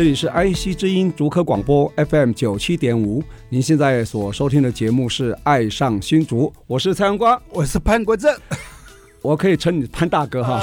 [0.00, 8.34] 这里是 IC 之音竹科广播 FM 九七点五，您现在所收听的节目是《爱上新竹》，我是蔡阳光，我是潘国正，
[9.20, 10.54] 我可以称你潘大哥哈。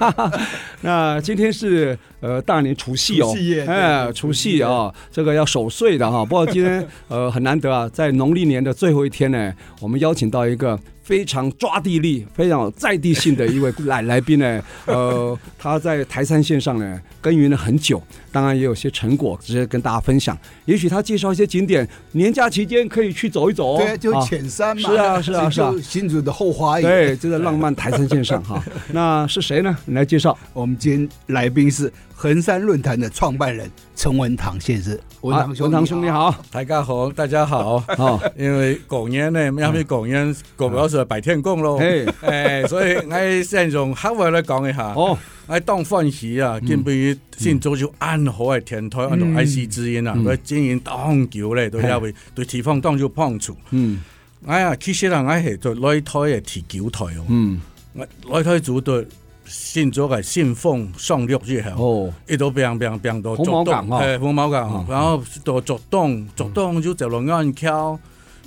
[0.00, 0.32] 啊、
[0.82, 3.34] 那今天是呃大年除夕哦，
[3.66, 6.24] 哎除夕啊，这个要守岁的哈。
[6.24, 10.78] 不过今天呃很难得啊，在农历年的最后一天呢，我们邀请到一个。
[11.02, 20.38] 非常抓地力、非常有在地性的一位来来宾呢， 呃，他在台山线上呢耕耘了很久，当然也有些成果，直接跟大家分享。
[20.66, 23.76] 也许他介绍一些景点，年假期间可以去走一走。
[23.78, 24.88] 对，就浅山嘛。
[24.88, 26.88] 是啊，是啊，是啊，新竹的后花园。
[26.88, 28.62] 对，就在浪漫台山线上哈。
[28.92, 29.76] 那是谁呢？
[29.86, 30.38] 你来介绍。
[30.52, 34.92] 我们今天来宾是横山论坛的创办人陈文堂先生。
[35.22, 37.82] 文堂兄，文堂兄你好，大家好，大家好。
[37.96, 41.78] 哦，因为过年呢，要去过年，过不了是白天公咯。
[41.78, 44.92] 哎，哎，所以我先用客话来讲一下。
[44.92, 53.56] 哦，我当欢喜啊，根本新竹就安好嘅天台，按照 IC 之音啊，佢经营当久咧，都因为对地方当做帮助。
[53.70, 53.98] 嗯，
[54.44, 57.24] 哎呀，其实啊，我系做擂台嘅提九台哦。
[57.28, 57.58] 嗯，
[57.94, 59.06] 我擂台组队。
[59.50, 67.98] 新竹嘅信奉上六之后，一度变变变到竹东，系凤毛港，然后到竹东，竹东就走到安桥，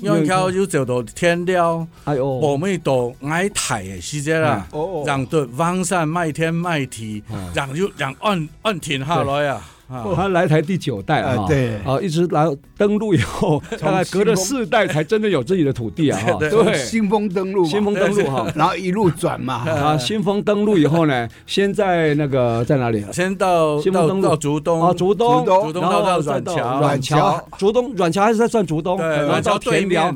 [0.08, 4.66] 安桥就走到天了，哎呦，我们到爱台嘅时节啦，
[5.06, 7.22] 让对方山卖天卖地，
[7.54, 9.62] 让就让按按停下来啊。
[10.16, 12.46] 他来台第九代啊，对，啊，一直来
[12.78, 23.04] 登陆以后， 大概隔了四代才真的有自己的土地啊，对，新丰登陆，新丰登陆哈， 然后一路转嘛， 啊，新丰登陆以后呢，先在那个在哪里？
[23.12, 24.36] 先到新丰登陆。
[24.38, 24.82] 竹东。
[24.82, 30.14] 啊，竹东，竹东到软桥，软桥，竹东软桥还是在算竹东，然后到田寮，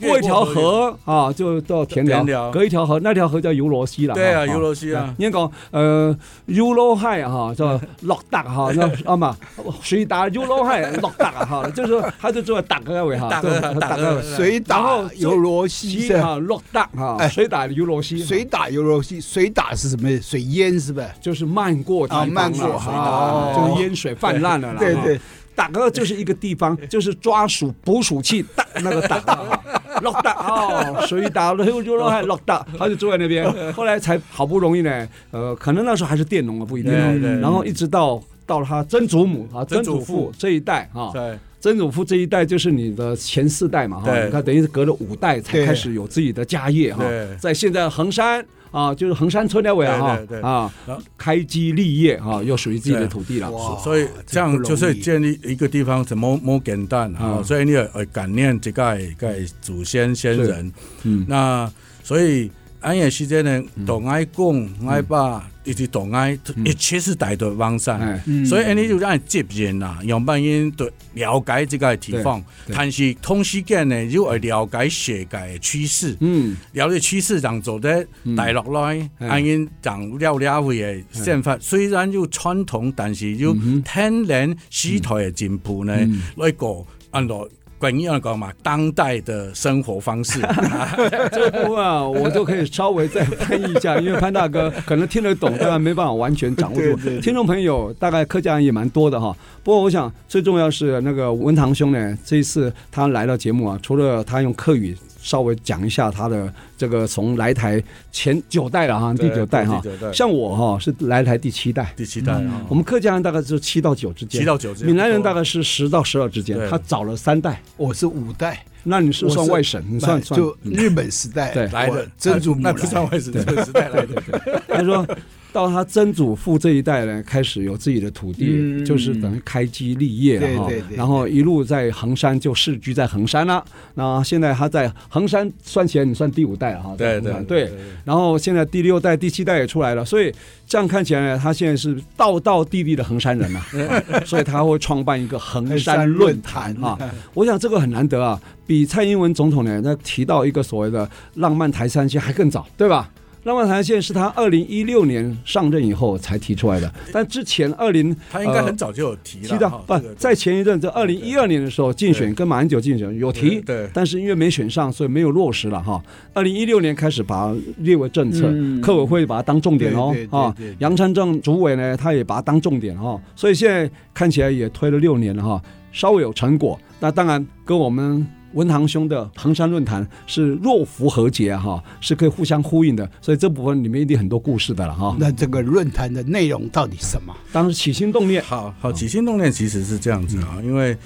[0.00, 8.88] 过一条河啊，就到田寮，隔一条河，那条河叫尤罗溪了，对啊，尤罗溪啊，你讲呃，尤罗海哈叫洛达哈，那。
[9.16, 9.36] 嘛，
[9.82, 16.12] 水打游罗海落打哈， 就是说他就做打个位哈，打个打个水打游罗西？
[16.14, 20.08] 哈，落打哈，水打游罗西，水打游罗西，水打是什么？
[20.20, 21.06] 水淹是不是？
[21.20, 24.78] 就是漫过啊，漫过哈，就是淹水泛滥了啦。
[24.78, 25.20] 对对，
[25.54, 29.18] 打个就是一个地方，就是抓鼠捕鼠器打那个打
[30.02, 36.92] 落打哦，水打游罗海落打，他就坐在那边，后来才好不容易呢，呃，可能那时候还是佃农啊，不一定，
[37.40, 38.22] 然后一直到。
[38.48, 40.32] 到了他曾祖母啊，曾祖父。
[40.38, 47.04] 这一代啊，对，曾祖父这一代就是你的前四代嘛哈，你看等于是隔了五代才开始有自己的家业哈，
[47.38, 50.72] 在现在衡山啊，就是衡山村那位啊啊，
[51.18, 53.50] 开基立业啊，又属于自己的土地了，
[53.84, 60.72] 所以这样就是建立一个地方怎么么简单啊，所以你要感念这个个祖先先人，
[61.02, 61.70] 嗯，那
[62.02, 62.50] 所以。
[62.80, 66.32] 安也是这呢，都爱公爱爸，一直动爱，
[66.64, 72.42] 一切是带着完善，所以你就让接人呐，让别人对了解这个地方，
[72.72, 83.54] 但是同时间呢，又要了解世界的趋势，嗯，了解趋势，让做的大陆内，按因让了了会的想法，虽然有传统，但是有
[83.84, 85.94] 天然时代的进步呢，
[86.36, 87.46] 来个按照。
[87.78, 90.40] 关于要讲嘛，当代的生活方式，
[91.30, 97.20] 这部分啊，我就可以稍微再翻译一下，因为潘大哥可能听得懂，但没办法完全掌握住。
[97.20, 104.96] 听众朋友大概客家人也蛮多的哈，不过我想最重要是那个文堂兄呢，这一次他来到节目啊，除了他用客语。
[105.28, 109.78] 稍微讲一下他的这个从来台前九代了哈，第九代哈，
[110.10, 112.32] 像我哈是来台第七代，第七代，
[112.66, 120.40] 我们客家人大概是七到九之间，七到九之间，闽南人大概是十到十二之间，他早了三代，我是五代，那你是算外省，你算算。
[120.40, 122.08] 就日本时代来的。
[122.16, 124.62] 曾祖母，那不算外省，日本时代来的。
[124.66, 125.06] 他说
[125.52, 130.70] 到他曾祖父这一代呢，开始有自己的土地，嗯、就是等于开基立业了哈。
[130.94, 133.64] 然后一路在衡山就世居在衡山了。
[133.94, 136.94] 那现在他在衡山算起来，你算第五代了哈。
[136.98, 137.72] 对对对。
[138.04, 140.32] 然后现在第六代、第七代也出来了，所以
[140.66, 143.60] 这样看起来呢，他现在是道道地地的衡山人了。
[144.26, 146.98] 所以他会创办一个衡山论坛啊。
[147.32, 153.10] 我想这个很难得啊，比蔡英文总统呢，他提到一个所谓的浪漫台山，其实还更早，对吧？
[153.48, 159.48] 浪漫台线是他二零一六年上任以后才提出来的，但之前二零他应该很早就有提了。
[159.48, 165.98] 提到不在前一阵，在二零一二年的时候竞选跟马英九竞选有提，对，但是因为没选上，所以没有落实了哈。
[166.34, 168.52] 二零一六年开始把它列为政策，
[168.82, 176.78] 客委会把它当重点哦啊，杨成正主委呢，他也把它当重点哈，所以现在看起来也推了六年了哈，稍微有成果。
[177.00, 178.26] 那当然跟我们。
[178.54, 185.14] 文堂兄的衡山论坛是若符合节哈，是可以互相呼应的，所以这部分里面一定很多故事的了哈。
[185.20, 187.36] 那这个论坛的内容到底什么？
[187.52, 190.96] 当时起心动念，好好起心动念其实是这样子啊，嗯、因为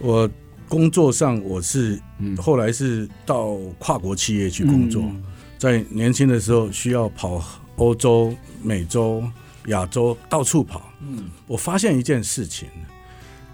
[0.00, 0.28] 我
[0.68, 1.98] 工作上我是
[2.38, 5.22] 后来是到跨国企业去工作，嗯、
[5.56, 7.42] 在年轻的时候需要跑
[7.76, 9.24] 欧洲、美洲、
[9.68, 12.68] 亚洲到处跑，嗯，我发现一件事情，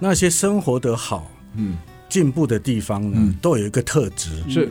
[0.00, 1.76] 那些生活得好，嗯。
[2.08, 4.70] 进步的地方呢，都有一个特质，是。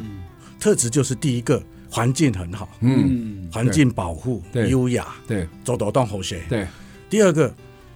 [0.60, 6.66] 特质就是第一个环境很好，嗯，环境保护优雅，对，走得动和谐，对。
[7.08, 7.54] 第二个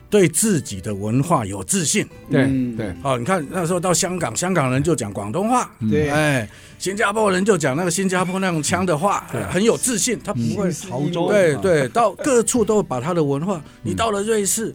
[0.09, 2.45] 对自己的文化有自信，对
[2.75, 2.93] 对。
[3.03, 13.61] 哦，你看那时候到香港，香港人就讲广东话，对，哎，新加坡人就讲那个新加坡那种腔的话，很有自信，他不会潮州，对对，到各处都把他的文化。
[13.83, 14.73] 你到了瑞士，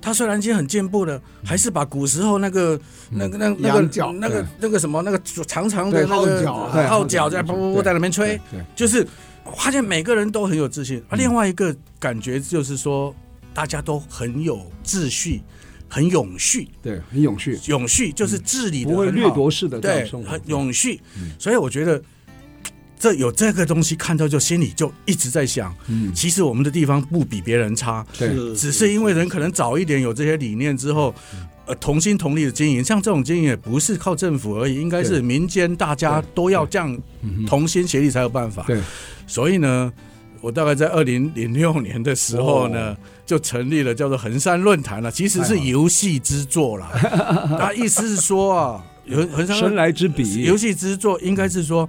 [0.00, 2.80] 他虽然已经很进步了，还是把古时候那个。
[3.08, 8.38] 那个、那、那个、那个、那个什么、那个长长的那个号角在噗噗噗在那边吹，
[8.74, 9.06] 就是
[9.56, 11.00] 发现每个人都很有自信。
[11.08, 13.14] 啊，另外一个感觉就是说，
[13.56, 15.40] 大家都很有秩序，
[15.88, 17.58] 很永续，对，很永续。
[17.68, 21.00] 永续就是治理的不会掠夺式的对，很永续。
[21.38, 22.02] 所以我觉得
[22.98, 31.14] 这有这个东西看到，就心里就一直在想，嗯，其实我们的地方不比别人差，对，只是因为人可能早一点有这些理念之后。
[31.68, 36.96] 呃，同心同力的经营，像这种经营也不是靠政府而已，应该是民间大家都要这样
[37.44, 38.62] 同心协力才有办法。
[38.68, 38.80] 对，
[39.26, 39.92] 所以呢，
[40.46, 42.96] 我大概在二零零六年的时候呢，哦、
[43.26, 46.88] 就成立了叫做横山论坛了，其实是游戏之作啦。
[47.58, 51.88] 他意思是说啊，有横山生来之笔，游戏之作应该是说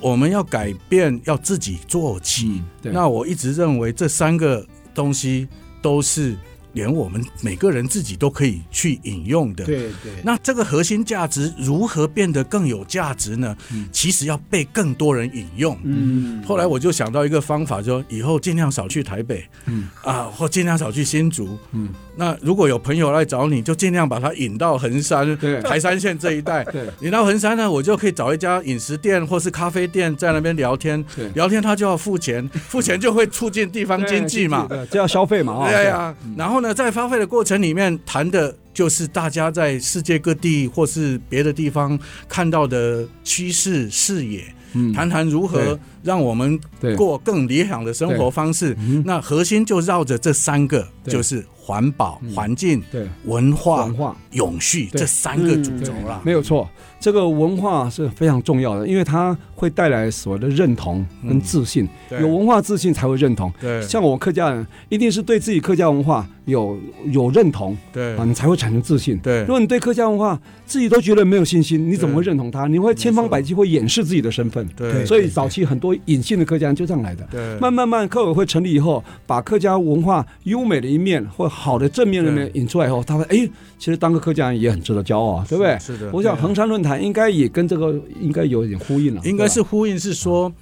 [0.00, 2.62] 我们要改变，要自己做起。
[2.80, 5.46] 那我一直认为这三个东西
[5.82, 6.34] 都是。
[6.74, 10.12] 连我们每个人自己都可以去引用的，对对。
[10.22, 13.56] 那这个核心价值如何变得更有价值呢？
[13.72, 15.78] 嗯，其实要被更多人引用。
[15.84, 16.42] 嗯。
[16.44, 21.88] 后来我就想到一个方法，就以后尽量少去台北，嗯啊，或尽量少去新竹，嗯。
[22.16, 26.64] 那如果有朋友来找你，就尽量把他引到横山、对台山县这一带。
[26.72, 26.86] 对。
[27.00, 31.04] 引到横山呢，我就可以找一家饮食店或是咖啡店，在那边聊天。
[31.34, 35.70] 聊天他就要付钱， 付钱就会促进地方经济嘛，就要消费嘛。
[35.70, 36.14] 对呀。
[36.36, 36.54] 然后。
[36.60, 46.58] 呢在消费的过程里面，谈的就是大家在世界各地或是别的地方看到的趋势视野，嗯，谈谈如何让我们
[46.96, 48.74] 过更理想的生活方式。
[49.04, 53.08] 那核心就绕着这三个，就是环保、环境、对。
[53.24, 54.14] 文化、文化。
[54.32, 56.20] 永续这三个主轴了。
[56.24, 56.68] 没有错，
[57.04, 61.86] 这个文化是非常重要的，因为它会带来所谓的认同跟自信。
[62.18, 63.52] 有文化自信才会认同。
[63.60, 66.26] 对，像我客家人，一定是对自己客家文化。
[66.46, 69.16] 有有认同，对啊，你才会产生自信。
[69.20, 72.66] 对，如果你对客家文化自己都觉得没有信心，你怎么会认同他？
[72.66, 74.68] 你会千方百计会掩饰自己的身份。
[74.76, 77.26] 对，所以早期很多隐性的客家人就这样来的。
[77.30, 83.48] 对，慢慢慢客委会成立以后，把客家文化优美的一面或好的正面的一面引出来以后，他会哎，
[83.78, 85.78] 其实当个客家人也很值得骄傲啊，对不对？
[85.78, 86.10] 是的。
[86.12, 89.20] 我想衡山论坛应该也跟这个应该有一点呼应了。
[89.24, 90.52] 应该是呼应，是说，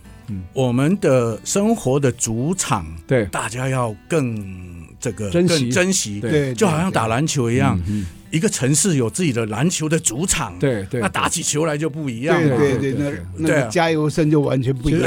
[0.52, 3.24] 我们的生活的主场，对。
[3.26, 4.82] 大家要更。
[5.02, 7.76] 这个更珍惜，对，就好像打篮球一样，
[8.30, 15.02] 一个城市有自己的篮球的主场，对对，那打起球来就不一样，对对对，那那加油声就完全不一样。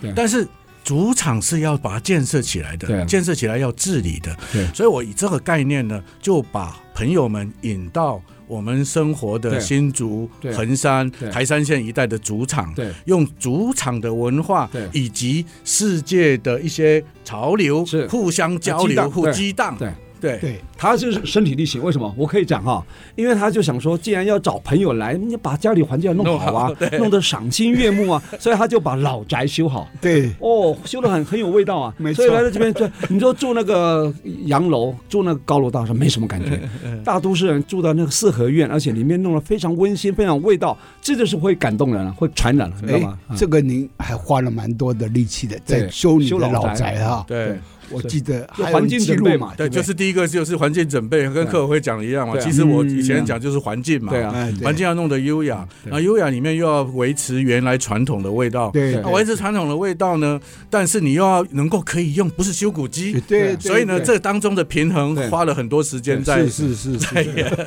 [0.00, 0.48] 对，但是
[0.82, 8.22] 主场是要把它建设起来的，建设起来要治理的，对，所以我以这个概念呢，就把朋友们引到。
[8.48, 12.74] 我们生活的新竹、横山、台山县一带的主场，
[13.04, 19.76] 用主场的文化以及世界的一些潮流互相交流、互激荡，
[20.20, 21.82] 对对，他就是身体力行。
[21.82, 22.12] 为什么？
[22.16, 22.84] 我可以讲哈，
[23.16, 29.88] 因为他就想说，既然要找朋友来，你把家里环境要弄好啊，弄， 弄得赏心悦目啊， 所以他就把老宅修好。
[30.00, 31.94] 对，哦，修得很很有味道啊。
[31.96, 32.24] 没错。
[32.24, 34.12] 所以来到这边对，你说住那个
[34.46, 36.60] 洋楼，住那个高楼大厦，没什么感觉。
[37.04, 43.18] 大都市人住到那个四合院，而且里面弄得非常温馨，非常有味道，这就是会感动人了，会传染了，你知道吗？
[43.36, 47.24] 这个您还花了蛮多的力气的，在修你的老宅哈。
[47.26, 47.58] 对。
[47.90, 52.36] 我记得环境准备嘛，对，就是第一个就是环境准备，跟客委会讲的一样嘛。
[52.38, 67.14] 其实我以前讲就是环境嘛，对啊，环境要弄得优雅，然后优雅里面又要维持原来传统的味道，对，维持传统的味道呢，但是你又要能够可以用，不是修古机，对，所以呢，这当中的平衡花了很多时间在，是是是，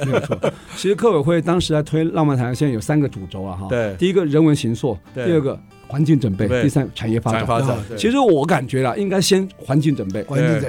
[0.06, 0.40] 没有错。
[0.78, 5.60] 其实客委会当时在推浪漫台，现在有三个主轴啊，哈，对，第一个人文形塑，第二个。
[5.92, 7.46] 环境准备，第三产业发展。
[7.46, 10.24] 发展，其实我感觉啦，应该先环境准备，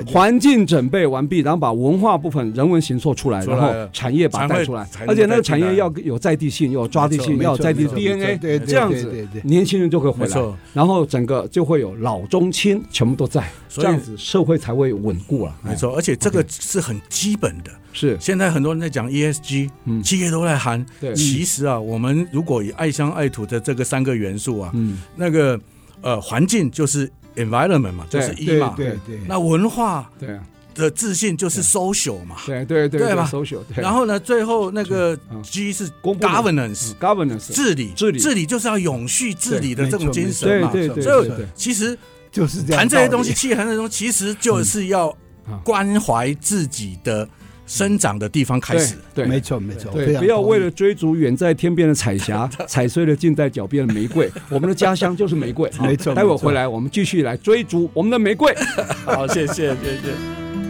[0.04, 8.36] 环境准备完毕，然后把文化部分、人文形塑出来，然后产业把它带出来，而且那个产业要有在地性，有抓地性，要有在地 DNA，
[8.66, 15.54] 这样子年轻人就会回来，然后整个就会有老中青全部都在，这样子社会才会稳固了。
[15.62, 17.70] 没错，而且这个是很基本的。
[17.94, 20.82] 是，现在很多人在讲 ESG，嗯，企业都在喊。
[20.98, 25.58] 对，其实啊，我们如果以爱乡爱土的这个三个元素啊，嗯，那个
[26.00, 29.18] 呃环境就是 environment 嘛，就是一嘛，对对。
[29.26, 30.38] 那文化对
[30.74, 33.58] 的自信就是 social 嘛，对对对，对吧？social。
[33.76, 41.04] 然后呢，最后那个 G 是 governance，governance 治理，治理，治理就是要永续治理的这种精神嘛，对对对。
[41.04, 41.98] 所以其实
[42.30, 45.14] 就是这样，谈这些东西，谈这些东西，其实就是要
[45.62, 47.28] 关怀自己的。
[47.72, 54.30] 生长的地方开始，对，没错没错，对，不要为了追逐远在天边的彩霞， 踩碎了近在脚边的玫瑰。
[54.50, 56.14] 我们的家乡就是玫瑰，没错。
[56.14, 58.54] 待会回来，我们继续来追逐我们的玫瑰。
[59.06, 60.61] 好，谢谢，谢谢。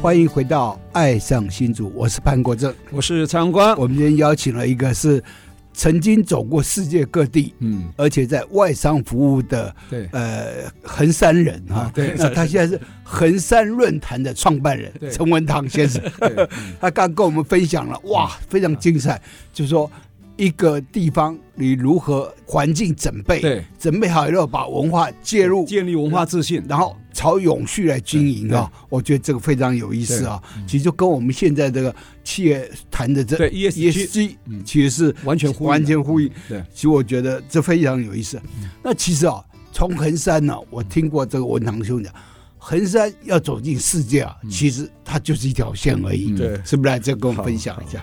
[0.00, 3.78] 欢迎回到《爱上新竹》，我是潘国正，我是蔡阳光。
[3.78, 5.22] 我们今天邀请了一个是
[5.74, 16.02] 曾经走过世界各地，嗯，而且在外商服务的，对，呃，横山人哈，对，那他现在是横山论坛的创办人陈文堂先生，
[16.80, 19.20] 他刚跟我们分享了，哇，非常精彩，
[19.52, 19.90] 就是说。
[20.40, 23.40] 一个地方，你如何环境准备？
[23.42, 28.72] 对，准备好以后把文化介入，建立文化自信，然后朝永续来经营啊！
[28.88, 30.42] 我觉得这个非常有意思啊。
[30.66, 31.94] 其实就跟我们现在这个
[32.24, 36.30] 企业谈的这 ESG，其实是完全完全呼应。
[36.48, 38.40] 对，其实我觉得这非常有意思。
[38.82, 39.44] 那其实啊，
[39.74, 42.10] 从衡山呢，我听过这个文堂兄讲，
[42.56, 46.34] 衡山要走进世界啊，其实它就是一条线而已。
[46.34, 48.02] 对，是不是来这跟我们分享一下？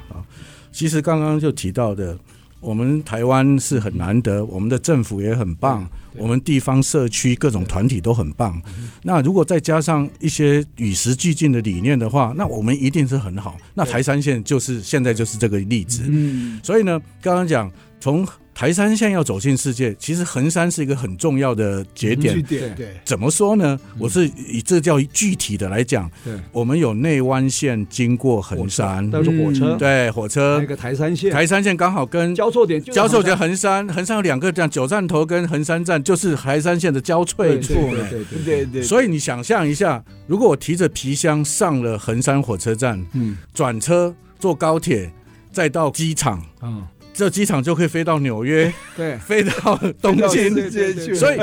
[0.77, 2.15] 其实刚刚就提到的，
[2.59, 8.61] 我们台湾是很难得，我们的政府也很棒，我们地方社区各种团体都很棒。
[9.01, 13.57] 那如果再加上一些与时俱进的理念的话，那我们一定是很好。
[13.73, 16.03] 那台山县就是现在就是这个例子。
[16.05, 18.23] 嗯所以呢，刚刚讲从。
[18.57, 22.41] 台山线要走进世界，其实横山是一个很重要的节点。
[22.41, 22.73] 对，
[23.05, 23.79] 怎么说呢？
[23.99, 26.09] 我是以这叫具体的来讲。
[26.25, 29.75] 对，我们有内湾线经过横山，都是火车。
[29.75, 30.57] 对，火车。
[30.59, 37.75] 那个台山线，台山线刚好跟交错点，交错点横山，横山有两个这样，九站头跟横山站就是台山线的交汇处。
[37.75, 38.81] 对对对对。
[38.81, 45.13] 所以你想象一下，如果我提着皮箱上了横山火车站，嗯，转车坐高铁，
[45.51, 46.83] 再到机场，嗯。
[47.17, 51.39] 这机场就可以飞到纽约， 对，飞到东京，所以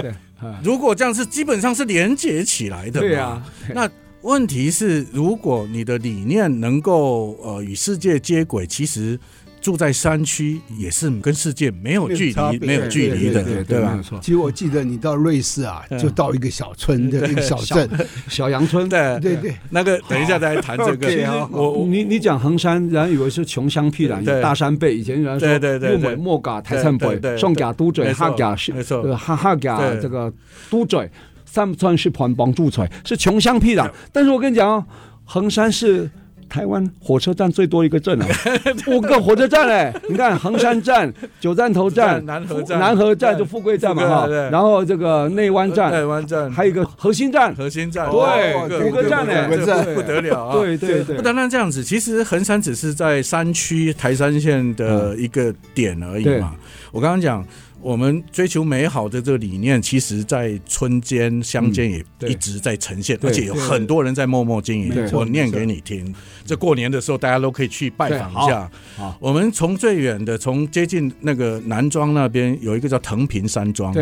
[0.62, 3.00] 如果这样是基本上是连接起来的。
[3.00, 3.90] 对啊，那
[4.23, 9.19] 问题是，如果你的理念能够呃与世界接轨，其实。
[9.64, 13.99] 住在山区也是跟世界没有距离、没有距离的，对吧？
[14.21, 17.88] 其实我记得你到瑞士啊，就到一个小村的一个小镇
[18.28, 19.56] 小阳村，对对对。
[19.71, 21.49] 那个等一下再谈这个。
[21.50, 24.94] 我你你讲衡山，然后以为是穷乡僻壤，大山背。
[24.94, 25.49] 以前人说
[25.88, 28.71] 木美莫嘎台山背，上嘎都嘴哈嘎是
[29.16, 30.30] 哈哈嘎这个
[30.68, 31.11] 都嘴，
[31.47, 33.90] 三川是盘帮住嘴，是穷乡僻壤。
[34.12, 34.85] 但是我跟你讲哦，
[35.25, 36.11] 衡山是。
[36.54, 38.28] 台湾火车站最多一个镇啊，
[38.87, 49.49] 五个火车站哎，你看横山站、九站头站、 南河站、南河站就富贵站嘛哈，然后这个内湾站、内湾站，还有一个核心站，核心站，对，五个站哎，
[49.96, 56.54] 不得了啊，对对对，不单单这样子，其实横山只是在山区台山线的一个点而已嘛，
[56.92, 57.44] 我刚刚讲。
[57.84, 64.90] 我们追求美好的这个理念，其实，在村间、乡间也一直在呈现，而且有很多人在默默经营。
[65.12, 66.14] 我念给你听，
[66.46, 68.70] 这过年的时候，大家都可以去拜访一下。
[69.20, 73.94] 我们从最远的，从接近那个南庄那边，有一个叫藤平山庄，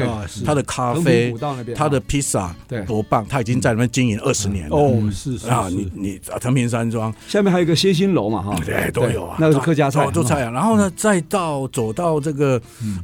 [0.45, 1.35] 它的咖啡、
[1.75, 3.27] 他的披萨，对多棒！
[3.29, 4.77] 他已经在那边经营二十年了。
[4.77, 10.53] 哦，是啊，你你藤平山庄下面还有一个歇心楼嘛，哈，对，都有啊，那是客家菜，做菜啊。
[10.53, 12.63] 然后呢，再到走到这个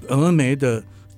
[0.08, 0.67] 峨眉的。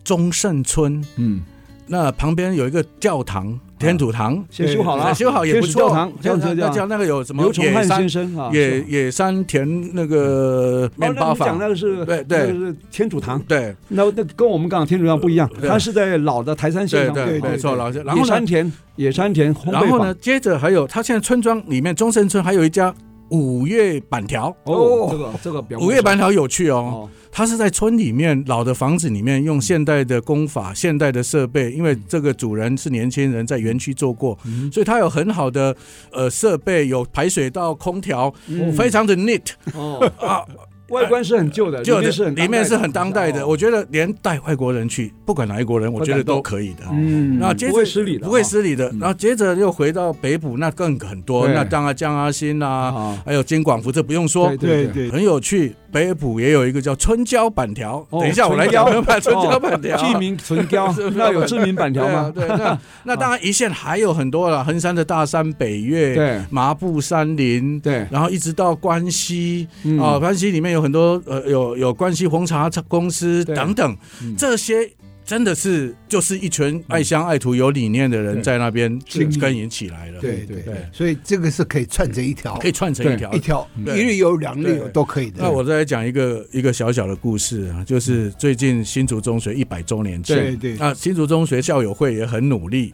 [0.04, 1.40] 忠胜村，嗯，
[1.86, 5.82] 那旁边有一个教堂，天主堂，先修好了，修好也不错。
[5.82, 7.42] 教堂，叫叫那个有什么？
[7.42, 13.40] 刘崇汉先生啊，野野山田那个面包坊，讲那个是，对对，是天主堂。
[13.42, 19.54] 对，那那跟我们讲天主堂不一样，它是在老的台山县上，对，没错，老然后野山田，野山田。
[19.70, 22.94] 然后呢，接着还有，他现在村庄里面中胜村还有一家
[23.30, 24.54] 五月板条。
[24.64, 27.08] 哦，这个这个五月板条有趣哦。
[27.32, 34.38] 他是在村里面老的房子里面用现代的工法、现代的设备，因为这个主人是年轻人，在园区做过，
[34.72, 35.74] 所以他有很好的
[36.12, 38.32] 呃设备，有排水道、空调，
[38.76, 39.42] 非常的 neat
[39.74, 40.12] 哦。
[40.18, 40.44] 啊。
[40.90, 43.46] 外观是很旧的，旧的是里面是很当代的。
[43.46, 46.84] 我觉得连带外国人去，不管哪一国人，我觉得都可以的。
[46.90, 48.92] 嗯，那接着不会失礼的，不会失礼的。
[49.00, 51.48] 然后接着又回到北埔，那更很多。
[51.48, 55.74] 那当然江阿新呐，还有金广福，这不用说，对对，很有趣。
[55.92, 58.84] 北埔也有一个叫春娇板条，等一下我来讲
[59.20, 59.96] 春娇板条。
[59.96, 62.32] 地名春娇， 那有知名板条吗？
[62.32, 69.66] 对，那 那当然一线还有很多了，横山的大山北岳，对，麻布山林，对，然后一直到关西
[70.00, 70.79] 啊，关西里面有。
[70.80, 74.90] 很多呃，有有关系红茶公司等等，嗯、这些
[75.24, 78.98] 真的是就是一群爱乡爱土、有理念的人在那边
[79.40, 80.20] 耕耘起来了。
[80.20, 85.36] 对对对，所以这个是可以串成一条，可以串成一条，一条一日游两日游都可以的。
[85.38, 92.92] 那我再来讲一个一个小小的故事啊，就是最近新竹中学一百周年庆，对对，那新竹中学校友会也很努力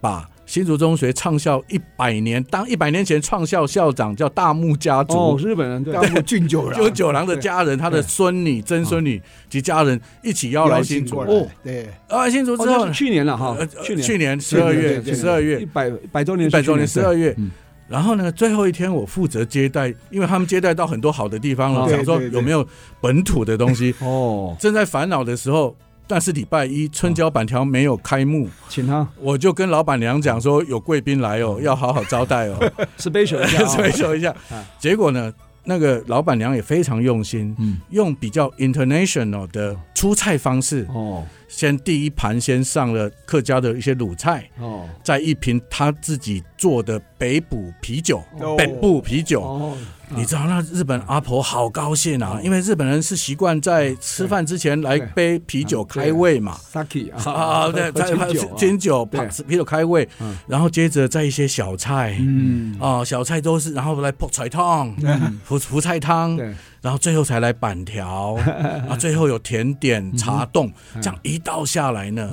[0.00, 0.28] 把。
[0.48, 14.06] 新竹中学创校一百年，当一百年前创校校长叫大木家族，哦，日本人对，大木俊九郎，俊九郎的家人，他的孙女、曾孙女及家人一起邀来新竹，哦，对，来新竹之后，去年了哈，去年。
[14.06, 15.60] 去年十二月，十二月。
[15.60, 17.36] 一百百周年，百周年十二月，
[17.86, 22.66] 然后呢，最后一天我负责接待，因为他们接待到很多好的地方了，想说有没有
[23.02, 25.76] 本土的东西，哦，正在烦恼的时候。
[26.08, 34.34] 但是礼拜一春娇板条没有开幕，请他，我就跟老板娘讲说有贵宾来哦，要好好招待哦， special 一下， special 一下。
[34.78, 35.32] 结果呢，
[35.64, 37.54] 那个老板娘也非常用心，
[37.90, 48.22] 用比较 international 的出菜方式哦，先第一盘先上了客家的一些卤菜哦，再一瓶他自己做的北部啤酒，
[48.56, 49.76] 北部啤酒。
[50.10, 56.56] 你知道那日本阿婆好高兴啊，因为日本人是习惯在吃饭之前来杯啤酒开胃嘛。
[56.72, 58.10] Sake 啊，好对， 再
[58.56, 60.08] 金酒，啤酒开胃，
[60.46, 64.96] 然后接着再一些小菜，嗯，啊，小菜都是，然后来泡菜汤，
[65.44, 66.38] 福福菜汤，
[66.80, 68.34] 然后最后才来板条，
[68.88, 72.30] 啊，最后有甜点茶冻，这样一道下来呢。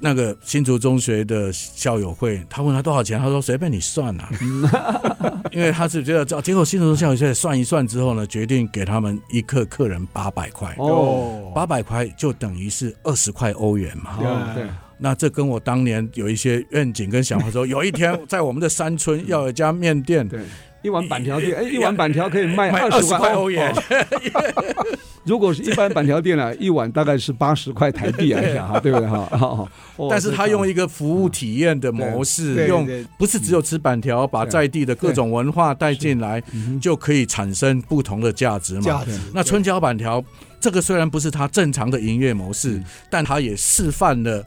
[0.00, 14.20] 那个新竹中学的校友会，他问他多少钱，他说随便你算呐、啊， 因为他是觉得，结果新竹中校友会算一算之后呢，决定给他们一客客人八百块，哦，八百块就等于是二十块欧元嘛，
[14.54, 20.38] 对，那这跟我当年有一些愿景跟想法说，有一天在我们的山村要有一家面店，对。
[20.82, 23.74] 一碗板条店，哎， 一碗板条可以卖二十块欧元。
[25.24, 29.68] 如果是一般板条店呢，一碗大概是八十块台币来讲，对不对哈？
[30.08, 32.88] 但是他用一个服务体验的模式，用
[33.18, 36.42] 不是只有吃板条，把在地的各种文化带进来，
[36.80, 39.04] 就可以产生不同的价值嘛。
[39.34, 40.24] 那春娇板条
[40.60, 44.46] 这个虽然不是他正常的营业模式，但他也示范了，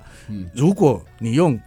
[0.56, 1.60] 如果你用。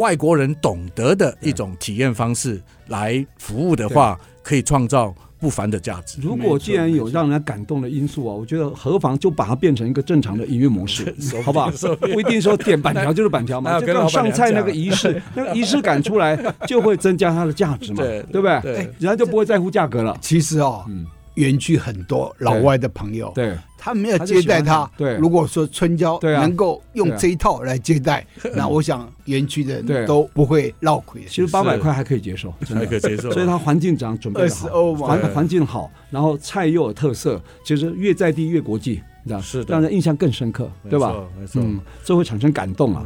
[0.00, 6.18] 外国人懂得的一种体验方式来服务的话，可以创造不凡的价值。
[6.22, 11.70] 如果既然有让人感动的因素啊，我觉得何妨就把它变成一个正常的音乐模式， 好不好？
[12.12, 16.34] 不一定说点板条就是板条嘛， 就让上菜那个仪式， 那个仪式感出来，
[16.66, 18.72] 就会增加它的价值嘛，对不对？
[18.72, 20.16] 人家就不会在乎价格了。
[20.22, 21.06] 其实哦，嗯。
[21.40, 24.88] 园区很多老外的朋友，对，他们要接待他。
[24.96, 28.24] 对，如果说春娇能够用这一套来接待，
[28.54, 31.22] 那我想园区的人都不会闹亏。
[31.26, 33.32] 其实八百块还可以接受，还可以接受。
[33.32, 41.14] 所以他环境长准备的好，环环境好，然后菜又有特色，其实越在地越国际，你知道是让人印象更深刻，对吧？
[41.38, 43.04] 没错，嗯，这会产生感动啊。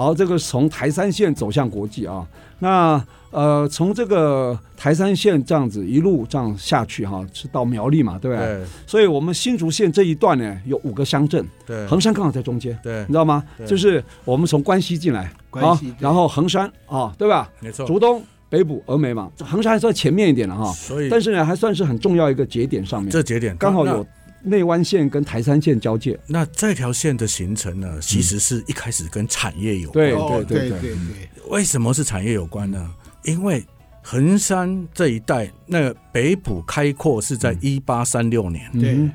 [0.00, 2.26] 好，这个从台山县走向国际啊，
[2.60, 8.46] 那呃，从这个台山县这样子一路这样下去哈，是到苗栗嘛，对不对？
[8.46, 8.64] 对。
[8.86, 13.44] 所以我们新竹县这一段呢，有五个乡镇，对，横山刚好在中间，对，你知道吗？
[13.66, 17.50] 就是我们从关西进来，关西，然后横山啊，对吧？
[17.60, 17.84] 没错。
[17.86, 24.06] 竹东、北埔、峨眉嘛，横山还算前面一点了哈，所以，但是呢，还算是很重要一个节点上面，这节点刚好有。
[24.42, 30.06] 内湾线跟台山线交界，那这条线的形成呢，其实是一开始跟产业有关。
[30.06, 30.96] 对对对对对。
[31.48, 32.90] 为什么是产业有关呢？
[33.24, 33.64] 因为
[34.02, 38.70] 横山这一带，那个北埔开阔是在一八三六年。
[38.72, 39.10] 对。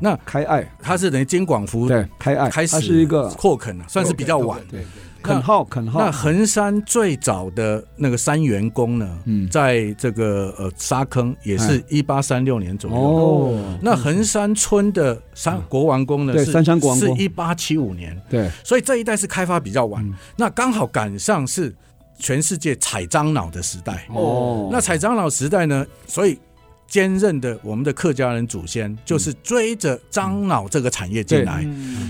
[0.00, 4.60] 那开爱，它是等于金广福对开爱开始它是一个扩垦算是比较晚。
[4.68, 4.84] 对。
[5.22, 6.00] 垦号垦号。
[6.00, 9.18] 那衡山最早的那个三元宫呢，
[9.50, 12.96] 在这个呃沙坑也是一八三六年左右。
[12.96, 13.78] 哦。
[13.82, 16.32] 那衡山村的三国王宫呢？
[16.32, 18.16] 对，三山国王是一八七五年。
[18.28, 18.50] 对。
[18.62, 20.08] 所以这一代是开发比较晚。
[20.36, 21.74] 那刚好赶上是
[22.18, 24.06] 全世界采樟脑的时代。
[24.14, 24.68] 哦。
[24.72, 26.38] 那采樟脑时代呢，所以
[26.86, 31.66] 坚韧的我们的客家人祖先就是追着樟脑这个产业进来。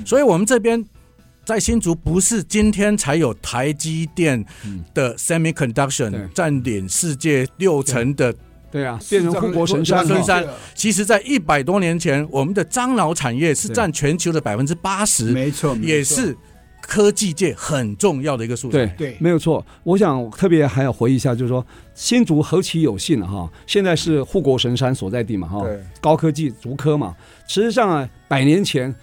[0.07, 0.85] 所以我们这边。
[1.49, 4.45] 在新竹不是今天才有台积电
[4.93, 8.35] 的 semiconduction 占领世界六成的，
[8.71, 10.07] 对啊，变成护国神山。
[10.07, 16.37] 神山，其实，在一百多年前，我们的樟脑产业是占全球的百分之八十，没错，也是
[16.83, 18.85] 科技界很重要的一个素材。
[18.85, 19.65] 对对，没有错。
[19.85, 25.67] 我想特别还要回忆一下，就是说新竹何其有幸哈，现在是护国神山所在地嘛哈，
[25.99, 27.17] 高科技竹科嘛。
[27.47, 28.95] 实际上啊，百年前。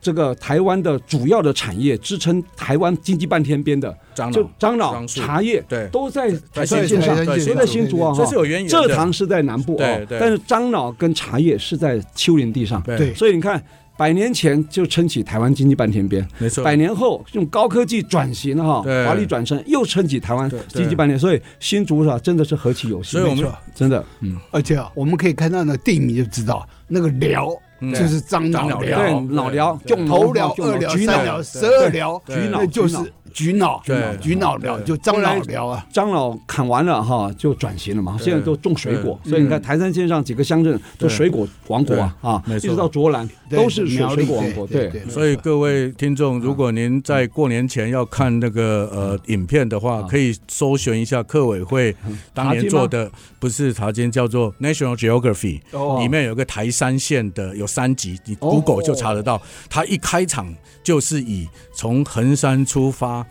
[0.00, 3.94] 这个台湾的主要的产业支撑台湾经济半天边的，
[4.32, 8.14] 就樟脑、茶叶，对，都在台三线上，都在新竹啊。
[8.16, 8.68] 这是有原因。
[8.68, 12.80] 蔗糖是在南部啊，但是樟脑跟茶叶是在丘陵地上。
[12.82, 13.62] 对，所以你看，
[13.98, 16.64] 百年前就撑起台湾经济半天边，没错。
[16.64, 21.18] 百年后用高科技转型哈，华丽转身又撑起台湾经济半天。
[21.18, 23.20] 所以新竹是吧，真的是何其有幸。
[23.20, 27.54] 所以我们真的，嗯，而且啊，我们可以看到那地名就知道那个寮。
[27.80, 32.96] 就是樟脑寮，脑寮，就头寮、二寮、三寮、十二寮，那就是
[33.32, 33.82] 菊脑，
[34.20, 35.86] 菊脑寮就张脑寮啊。
[35.90, 44.66] 张老砍完了哈，就转型了嘛，现在都种水果，所以你看台山线上几个乡镇都水果王国啊，啊，一直到卓兰都是水果王国。
[44.66, 51.96] 对，所以各位听众，如果您在过年前要看那个呃影片的话，可以搜寻一下客委会
[52.34, 55.60] 当年做的，不是茶经，叫做 National Geography，
[56.00, 57.69] 里面有个台山县的有。
[57.70, 59.40] 三集，你 Google 就查得到。
[59.68, 63.24] 他一开场就是以从横山出发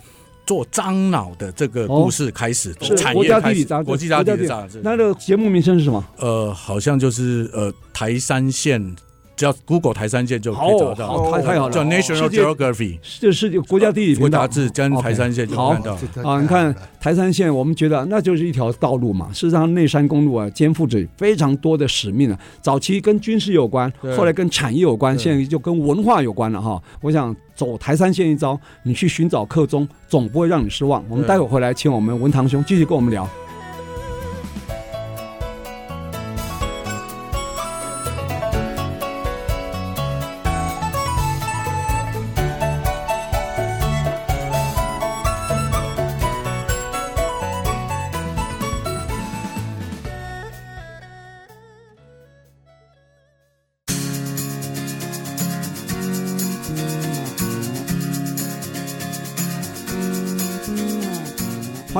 [0.46, 4.82] 做樟脑的这个故事开始，是国家地理杂志，国际地理杂志。
[4.84, 6.04] 那个节目名称是什么？
[6.18, 8.96] 呃，好像就是呃台三线。
[9.40, 15.98] 只要 Google 台山线就可以找到，太太好了，叫 National Geography，这是国家地理杂志，跟台山线就看到。
[16.30, 19.30] 啊，你看台山线，我们觉得那就是一条道路嘛。
[19.32, 22.38] 事实上，内山公路啊，肩负着非常多的使命啊。
[22.62, 26.78] 早期跟军事有关，后来跟产业有关，现在就跟文化有关了哈。
[27.00, 31.02] 我想走台山线一遭，你去寻找客中，总不会让你失望。
[31.08, 33.26] 我们待会回来，请我们文堂兄继续跟我们聊。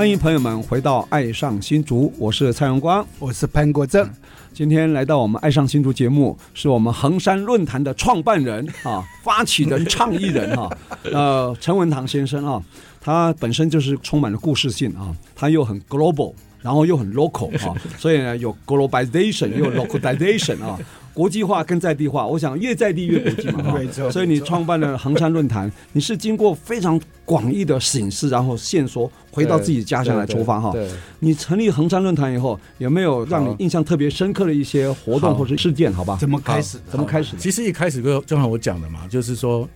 [0.10, 4.10] 欢迎朋友们回到《爱上新竹》，我是蔡荣光，我是潘国正。
[4.52, 10.68] 今天来到我们《爱上新竹》节目，是我们衡山论坛的创办人 啊，发起人、倡议人哈，
[11.14, 12.60] 呃，陈文堂先生啊，
[13.00, 20.76] 他本身就是充满了故事性啊，他又很 global，然后又很 local 啊， 所以呢，有 globalization，又有 localization 啊。
[21.14, 24.12] 国际化跟在地化，我想越在地越国际嘛， 没错。
[24.12, 30.74] 所以你创办了横山论坛，你是经过非常广义的审视，然后线索回到自己家乡来出发哈。
[31.20, 35.92] 你成立衡山论坛以后，有没有让你印象特别深刻的一些活动或者事件？
[35.94, 36.18] 好吧？
[36.20, 36.78] 怎么开始？
[36.90, 37.36] 怎么开始？
[37.38, 39.68] 其实一开始就正好我讲的嘛，就是说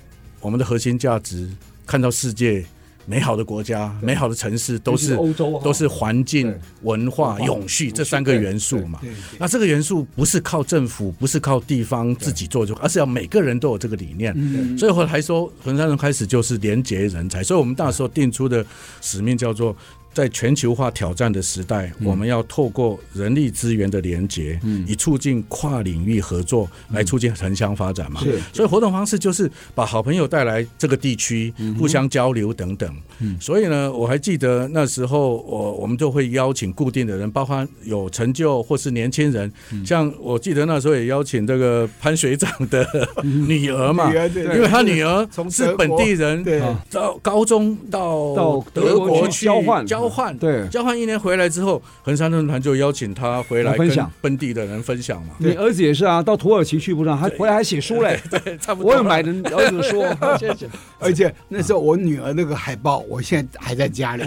[0.41, 1.49] 我们的核心价值，
[1.85, 2.63] 看到世界
[3.05, 8.99] 美好的国家、美好的城市，都是欧洲，都是环境、文化、永续这三个元素嘛。
[9.37, 14.33] 那这个元素不是靠政府，不是靠地方自己做就，而是要每个人都有这个理念。
[14.77, 18.65] 所以后来说，衡山人开始就是连结人才，所以我们那时候定出的
[19.01, 19.75] 使命叫做。
[20.13, 28.21] 在全球化挑战的时代，嗯、我们要透过人力资源的连结，嗯、以促进跨领域合作，来促进城乡发展嘛。
[28.21, 32.95] 是，所以活动方式就是把好朋友带来这个地区，嗯、互相交流等等。
[33.19, 39.51] 嗯、所以呢，我还记得那时候，我我们就会邀请固定的人，包括有成就或是年轻人。
[39.71, 42.87] 嗯、像我记得那时候也邀请这个潘学长的
[43.23, 50.09] 女儿嘛，嗯、因为他女儿是本地人，对，到高中到到德国去交换交。
[50.09, 55.35] 换对，交换一年回来之后，横山论坛就邀请他回来分享，本地的人分享嘛。
[55.37, 58.19] 你儿子也是啊，到土耳其去不知道，还回来还写书嘞。
[58.29, 58.91] 对，差不多。
[58.91, 60.03] 我有买的儿子的书，
[60.39, 60.69] 谢谢。
[60.99, 64.23] 而且那时候我女儿那个海报，我现在还在家里。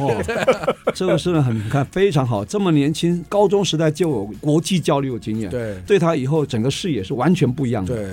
[0.94, 7.94] 这个是很看非常好，这么年轻，高中时代就有国际交流经验，对，对他以后整个视野是完全不一样的。
[7.94, 8.10] 对，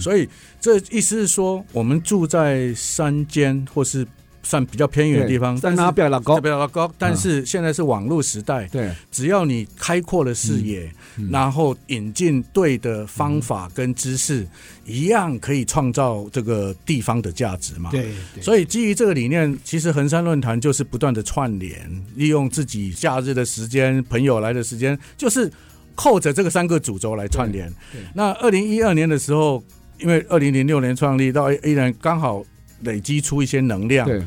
[0.00, 0.28] 所以
[0.60, 4.06] 这意思是说，我们住在山间或是。
[4.42, 6.90] 算比较偏远的地方，但是比较高，比较高。
[6.98, 10.90] 但是现在是网络时代，对，只要你开阔了视野，
[11.30, 14.46] 然后引进对的方法跟知识，
[14.84, 17.90] 一样可以创造这个地方的价值嘛。
[17.90, 21.78] 对，所以基于这个理念，其实衡山论坛就是不断的串联，
[22.16, 25.52] 利用自己假日的时间、朋友来的时间，就是
[25.94, 27.70] 扣着这个三个主轴来串联。
[28.14, 29.62] 那二零一二年的时候，
[29.98, 32.42] 因为二零零六年创立到依然刚好。
[32.82, 34.22] 累积出一些能量，对，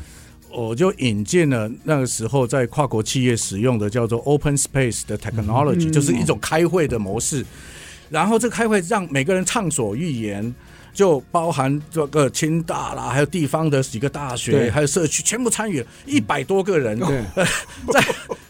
[0.50, 7.42] 我就引进了那个时候在跨国企业使用的叫做 Open Space 的 technology，、嗯、就是一种开会的模式。
[7.42, 7.46] 嗯、
[8.10, 10.54] 然后这开会让每个人畅所欲言，
[10.92, 16.98] 就包含这个清大啦，还有地方的几个大学，还有社区，全部参与了一百多个人。
[17.00, 17.24] 对，
[17.92, 18.04] 在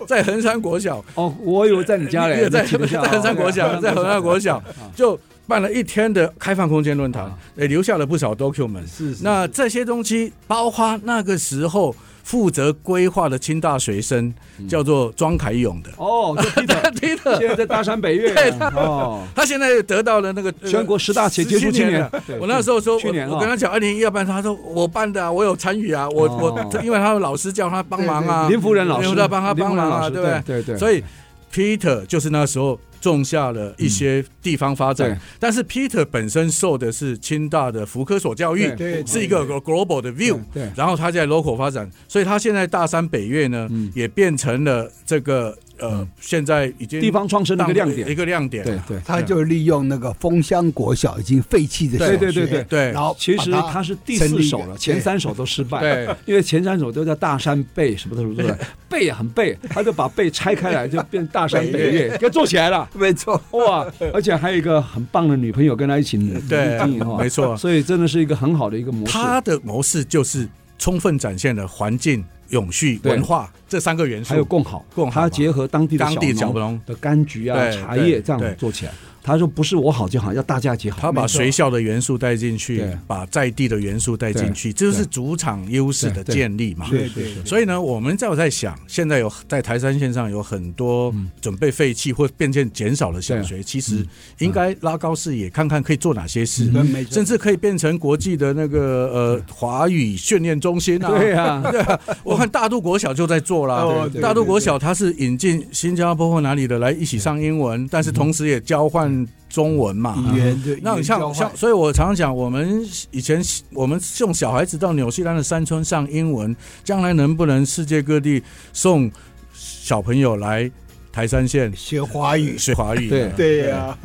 [0.07, 1.03] 在衡山国小。
[1.15, 4.63] 哦，我以为在你家里， 在在衡山国小，在衡山国小。
[4.95, 5.19] 就。
[5.47, 8.87] 办了一天的开放空间论坛，也留下了不少 document。
[8.87, 14.33] 是，那这些东西，包括那个时候负责规划的清大学生，
[14.67, 15.91] 叫做庄凯勇的。
[15.99, 18.33] 哦， Peter，Peter，现在在大山北岳。
[18.75, 22.11] 哦，他现在得到了那个全国十大杰出青年。
[22.41, 30.43] 我那时候说，去年我跟他讲二零一二办，他说我办的，我有参与啊，我我因为他的老师叫他帮忙啊，林夫人老师要帮他帮忙啊，对不对？
[30.47, 30.79] 对对。
[30.79, 31.05] 所以
[31.53, 32.81] Peter 就是那时候。
[33.05, 38.71] 种下了一些地方发展，但是 Peter 本身受的是清大的福科所教育，
[39.07, 40.39] 是一个 global 的 view，
[40.77, 45.57] 然后他在 local 发展，所以他现在大山北岳呢，也变成了这个。
[45.77, 48.65] 呃，现在已经地方创生的一个亮点，一个亮点。
[48.65, 52.93] 对对，他就利用那个枫香国小已经废弃的小学，对对对对。
[52.93, 55.81] 然后其实他是第四首了，前三首都失败。
[55.81, 58.55] 对，因为前三首都叫大山背，什么都是对，
[58.89, 62.89] 背很背，他就把背拆开来，就变大山北岳， 给做起来了。
[62.95, 63.85] 没错，哇！
[64.13, 67.57] 而且还有一个很棒的女朋友跟他一起努力，哈，没错。
[67.57, 69.13] 所以真的是一个很好的一个模式。
[69.13, 72.25] 他的模式就是充分展现了环境。
[72.51, 78.93] 永续文化这三个元素，还有共好，共好，它结合当地的当地小农的柑橘啊、茶叶这样做起来。
[79.27, 86.87] 他说：“不是我好就好，要大家一起好。”他把学校的元素带进去，把在地的元素带进去，这就是主场优势的建立嘛。
[86.91, 87.35] 对对。
[87.43, 91.11] 所以呢，我们在我在想，现在有在台山线上有很多
[91.41, 94.07] 准备废弃或变迁减少的小学，其实
[94.41, 96.71] 应该拉高视野，看看可以做哪些事，
[97.11, 101.09] 甚至可以变成国际的那个呃华语训练中心啊。
[101.09, 101.99] 对啊， 对啊。
[102.25, 104.07] 我看大渡国小就在做啦。
[104.21, 109.14] 大渡国小它是引进新加坡或哪里的来一起上英文，但是同时也交换。
[109.49, 113.41] 中文嘛，语言对，那你像像，所以我常常讲，我们以前
[113.73, 119.11] 我们送小孩子到纽西兰的山村上英文，将来能不能世界各地送
[119.53, 120.71] 小朋友来
[121.13, 122.59] 台山县学华语？
[122.59, 123.09] 学华语？
[123.09, 123.97] 对对呀，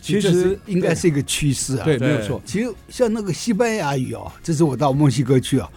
[0.00, 2.40] 其实应该是一个趋势啊，对，没有错。
[2.44, 5.68] 其实像那个西班牙语哦，这是我到墨西哥去啊，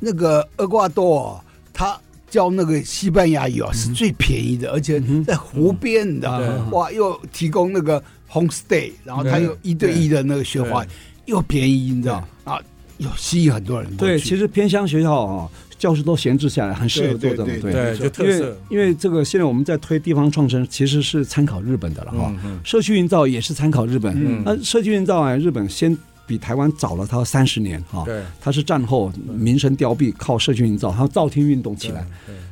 [0.00, 1.98] 那个厄瓜多，他。
[2.28, 10.84] 教那个西班牙语啊，是最便宜的，而且在湖边的，哇，又提供那个 homestay，然后他又一对一的那个学华，
[11.26, 12.60] 又便宜，你知道啊，
[12.98, 13.96] 又吸引很多人。
[13.96, 17.46] 对，其实偏乡学校啊，教室都闲置下来，很适合做这种。
[17.60, 18.56] 对，就特色。
[18.68, 22.34] 因为这个现在我们在推地方创生，其实是参考日本的了哈。
[22.64, 24.42] 社区营造也是参考日本。
[24.44, 25.96] 那社区营造啊，日本先。
[26.26, 32.04] 比台湾早了他三十年哈，对，他是战后民生凋敝，靠社区营造，他造天运动起来。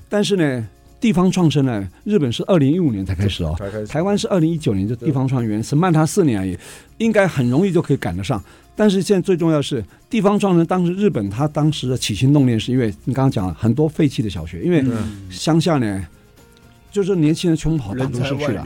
[0.08, 0.68] 但是呢，
[1.00, 3.56] 地方创生呢，日本是二零一五年才开始哦，
[3.88, 6.56] 台湾是二零一九年就地方创生，是慢他四年而已，
[6.98, 8.42] 应该很容易就可以赶得上。
[8.76, 10.66] 但是现在最重要的是地方创生。
[10.66, 14.84] 当时日本他当时的起心动念，是因为你刚刚讲了很多废弃的小学，因为
[15.30, 16.06] 乡下呢，
[16.90, 18.64] 就是年轻人全部跑大都市去了，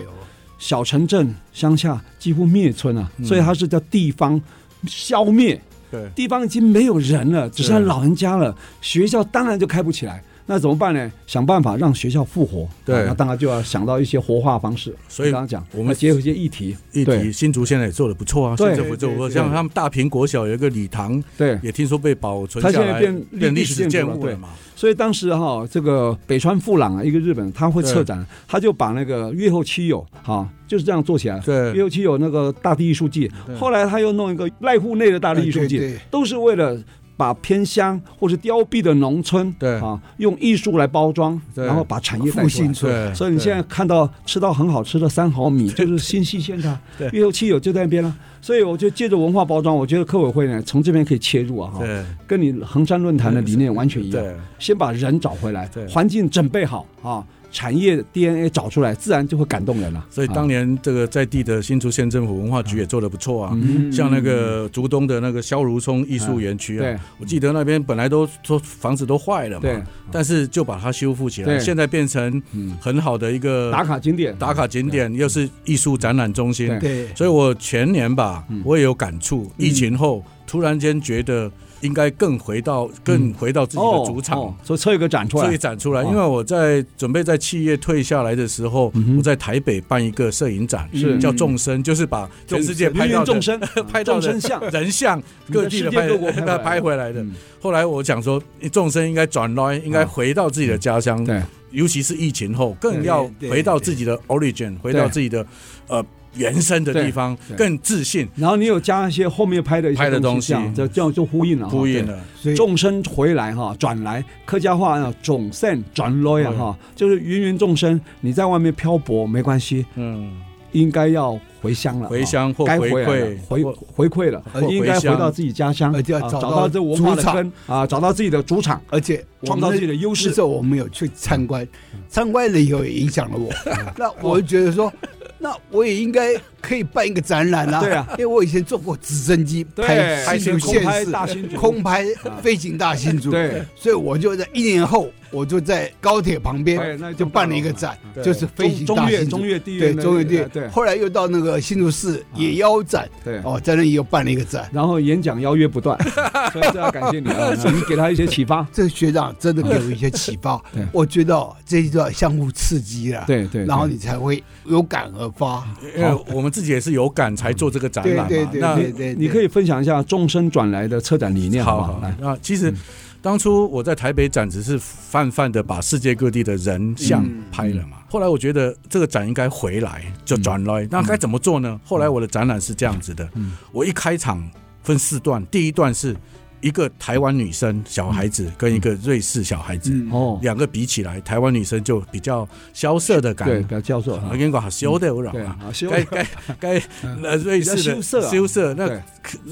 [0.59, 4.40] 小城镇乡下几乎灭村啊，所以他是叫地方
[4.87, 5.61] 消灭。
[5.91, 10.23] 对，地方已经没有人了，只剩老人家了，学校当然就开不起来。
[10.50, 11.12] 那怎么办呢？
[11.26, 12.66] 想办法让学校复活。
[12.82, 14.94] 对，那当然就要想到一些活化方式。
[15.06, 18.56] 所以刚刚讲，我们结合一些议题，议题新竹现在也做的不错啊。
[18.56, 19.28] 对，不错。
[19.28, 24.48] 像他们大坪国小有一个礼堂，对，也听说被保存下来，它现在变变历史建筑了嘛。
[24.74, 31.38] 所以当时哈，这个北川富朗啊，一个日本，他会策展，他就把那个月后妻友哈，就是这样做起来。
[31.40, 36.80] 对，月后妻有那个大地艺术季，后来他又弄一个濑户内的大地艺术季，都是为了。
[37.18, 39.74] 把偏乡或是凋敝的农村，对。
[39.81, 43.12] 啊，用艺术来包装，然后把产业复兴出来。
[43.12, 46.81] 所以你现在看到吃到很好吃的三毫米，就是新西县的，
[47.12, 48.16] 越后妻有就在那边了。
[48.40, 51.85] 所以我就借着文化包装，我觉得科委会呢，从这边可以切入啊，哈，
[52.24, 54.24] 跟你衡山论坛的理念完全一样，
[54.61, 57.26] 先把人找回来，环境准备好啊。
[57.50, 60.06] 产业 DNA 找出来，自然就会感动人了。
[60.11, 63.58] 所以当年这个在地的新竹县政府文化局也做得不错啊。
[63.90, 69.68] 像那个竹东的那个萧如冲艺术园区啊，我记得那边本来都说房子都坏了嘛，
[70.12, 72.42] 但是就把它修复起来，现在变成
[72.80, 74.37] 很好的一个打卡景点。
[74.38, 76.68] 打卡景点又是艺术展览中心。
[76.78, 79.50] 对，所以我前年吧，我也有感触。
[79.56, 81.50] 疫情后突然间觉得。
[81.81, 86.03] 应该更回到更回到自己的主场，所以策一个展出来，展出来。
[86.05, 91.19] 因为我在准备在企业退下来的时候，我在台北办一个摄影展，是。
[91.19, 93.59] 叫众生，就是把全世界拍到众生、
[93.91, 96.09] 拍到人 像、人像各地的拍
[96.43, 97.25] 拍拍回来的。
[97.61, 105.45] 后来我想说，众生应该转来，应该回到自己的家乡，对，尤其是疫情后，更要回到自己的 origin，回到自己的
[105.88, 106.05] 呃。
[106.35, 112.19] 原生的地方更自信，然后你有加一些后面拍的一些东西，这样就就呼应了，呼应了。
[112.57, 120.33] 众生回来哈，转来客家话啊，众生转来哈，就是芸芸众生，你在外面漂泊没关系，嗯，
[120.73, 130.31] 应该要回乡了，回乡或回馈，回回馈了，应该回到自己家乡，找到这文化的根啊，找到自己的主场，而且创造自己的优势。
[130.31, 131.67] 这我们有去参观，
[132.09, 133.51] 参观了以后也影响了我，
[133.99, 134.93] 那我就觉得说。
[135.38, 140.83] 那我也应该可以办一个展览啦，对啊，因为我以前坐过直升机拍新竹县
[141.27, 142.05] 市空拍
[142.42, 150.68] 飞行大新竹，对，所以我就在一年后，我就在高铁旁边就办了一个展，就是飞行大新竹，中越地，对，中越地，对。
[150.68, 155.99] 后来又到那个新竹市野邀展，对，哦，在那里又办了一个展，然后演讲邀约不断，
[156.53, 160.61] 所以这要感谢你啊，你给他一些启发， 这个学长真的给我一些启发，
[160.92, 165.66] 我觉得这一段相互刺激了，对对，然后你才会有感而发，
[165.97, 168.29] 因为我们自己也是有感才做这个展览嘛。
[168.29, 172.03] 对对对对，你可以分享一下众生转来的策展理念好不好？
[172.21, 172.75] 那，其实
[173.23, 177.99] 当初我在台北展只是泛泛的把世界各地的人像拍了嘛。
[178.09, 181.81] 后来我觉得这个展应该回来就转来，那该怎么做呢？
[181.85, 183.29] 后来我的展览是这样子的，
[183.71, 184.44] 我一开场
[184.83, 186.16] 分四段，第一段是。
[186.61, 194.21] 一个台湾女生小孩子跟一个瑞士小孩子，哦，两个比起来，台湾女生就比较萧瑟的感觉，比较萧瑟。
[194.29, 195.57] 我跟你讲，好羞的，我讲啊，
[195.88, 196.27] 该该
[196.59, 196.83] 该，
[197.23, 198.90] 呃，瑞士的羞涩，羞涩，那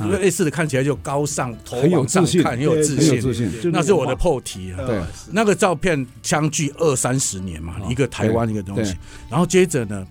[0.08, 4.84] 瑞士的看起来就高尚，头往上看，很有自信，那是我的破题啊。
[4.84, 8.96] 对，那个照片相距二三十年嘛，一个台湾一个东西。
[9.30, 10.06] 然后接着呢，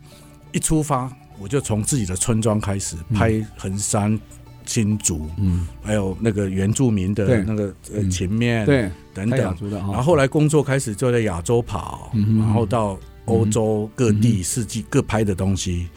[0.54, 4.18] 一出发我就从自己的村庄开始拍横山。
[4.66, 15.88] 新竹，嗯，还有那个原住民的那个呃情面，对，等等，然后后来工作开始就在亚洲跑，然后到欧洲各地四季各拍的东西，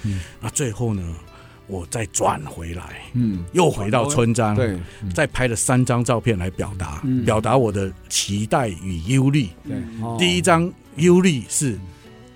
[0.41, 1.03] 那最后呢，
[1.67, 4.79] 我再转回来，嗯，又回到村庄，对，
[5.15, 9.49] 再拍了三张照片来表达，表达我的期待与忧虑。
[9.67, 9.77] 对，
[10.19, 11.79] 第一张忧虑是。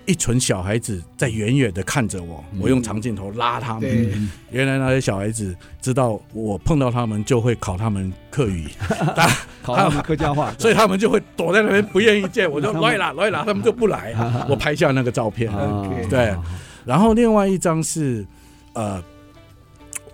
[0.05, 4.29] 一群小孩子在远远的看着我，我用长镜头拉他们。
[4.51, 8.67] 原来那些小孩子知道我碰到他们就会考他们客语，
[9.63, 14.13] 考他们客家话，所以他们就会躲在那边不愿意见我， 就来啦来啦，他们就不来。
[14.49, 15.51] 我拍下那个照片，
[16.09, 16.35] 对。
[16.85, 18.25] 然后另外一张是
[18.73, 19.01] 呃，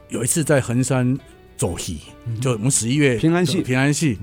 [0.10, 1.18] 有一次在横山
[1.58, 2.02] 走戏，
[2.40, 4.20] 就我们十一月平安戏，平安戏。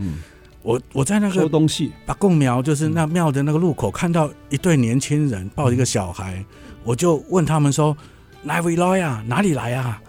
[0.66, 1.92] 我我在那个东西。
[2.04, 6.44] 把贡庙，就是那庙的那个路口，看到一对年轻人抱一个小孩，
[6.82, 7.96] 我就问他们说
[8.42, 9.22] ：“哪位来呀？
[9.28, 10.02] 哪里来啊？”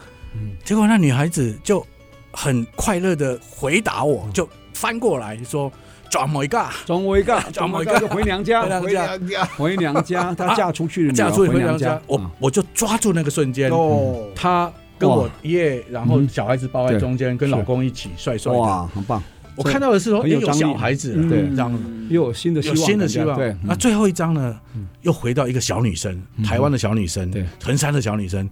[0.66, 1.86] 结果那女孩子就
[2.32, 5.72] 很快乐的回答我，就翻过来说
[6.10, 10.34] ：“转某一个，转某一个，转回家，就回娘家，回娘家，回娘家。
[10.34, 12.02] 她嫁出去了，嫁出去回娘家。
[12.08, 19.22] 我我就抓住那个瞬间，哦，她跟我爷爷，然后小孩子抱在中间，跟老公一起，帅帅的，哇，很棒。
[19.58, 21.72] 我看到的是说，有小孩子，对，这样
[22.10, 23.36] 又有新的有新的希望。
[23.38, 24.58] 对，那最后一张呢，
[25.02, 28.48] 又回到一个小女生，台湾的小女生，对，横山的小女生，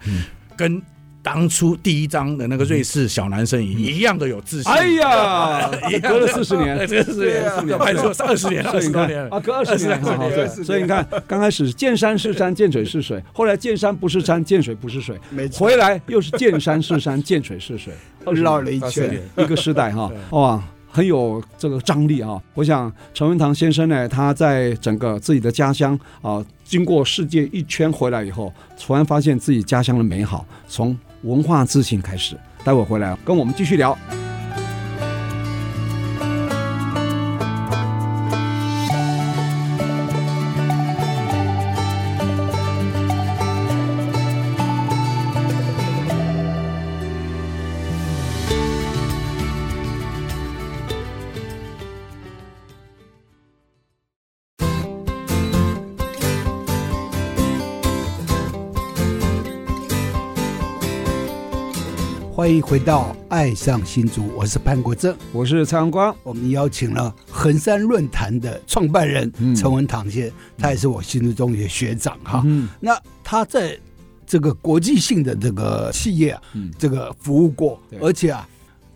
[0.58, 0.82] 跟
[1.22, 4.72] 当初第一张的那个瑞士小男生一样的有自信。
[4.72, 5.72] 哎呀，
[6.04, 7.46] 隔了四十年，隔了四十年，
[8.20, 9.28] 二十年，二十年。
[9.30, 10.48] 啊，隔二十年，对。
[10.64, 15.66] 所以你看，刚开始见山是山，见水是水，后来见山不是山，见水不是水，没错。
[15.66, 17.94] 回来又是见山是山，见水是水，
[18.36, 20.64] 绕了一圈，一个时代哈，哇。
[20.96, 22.42] 很有这个张力啊！
[22.54, 32.38] 我想陈文堂先生呢，他在整个自己的家乡啊，经过世界一圈回来以后，突然发现自己家乡的美好，从文化自信开始。
[32.64, 34.25] 待会回来跟我们继续聊。
[62.46, 66.16] 欢迎回到《爱上新竹》，我是潘国正，我是蔡阳光。
[66.22, 72.44] 我们邀请了衡山论坛的创办人陈文堂先生，嗯、他也是我新竹中学学长哈。
[72.46, 73.76] 嗯、那他在
[74.28, 78.48] 这个国际性的这个企业啊，嗯、这个服务过，而且啊，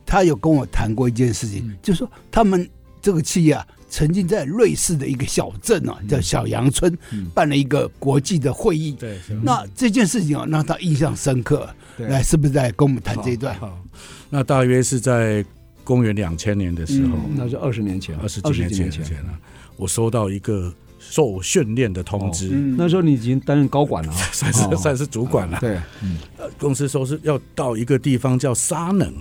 [0.06, 2.70] 他有跟我谈过一件事情，嗯、就是说他们
[3.02, 8.92] 这个企业啊，曾经在瑞士的一个小镇啊，叫小阳村，嗯、办了一个国际的会议。
[8.92, 11.68] 对，那这件事情啊，让他印象深刻。
[11.98, 13.54] 来，是不是在跟我们谈这一段？
[13.60, 13.78] 好，
[14.30, 15.44] 那大约是在
[15.84, 19.40] 公元两千年的时候，那是二十年前，二十几年前了。
[19.76, 25.58] 我收到一个受训练的通知，那时候你已经担任高管了， 算是算是主管了。
[25.60, 25.78] 对，
[26.58, 29.14] 公司说是要到一个地方叫沙能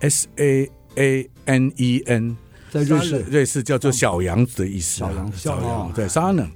[0.00, 2.36] （S A A N E N），
[2.74, 4.98] 在瑞士，瑞士叫做小羊的意思。
[4.98, 6.50] 小羊，小羊，对，沙能。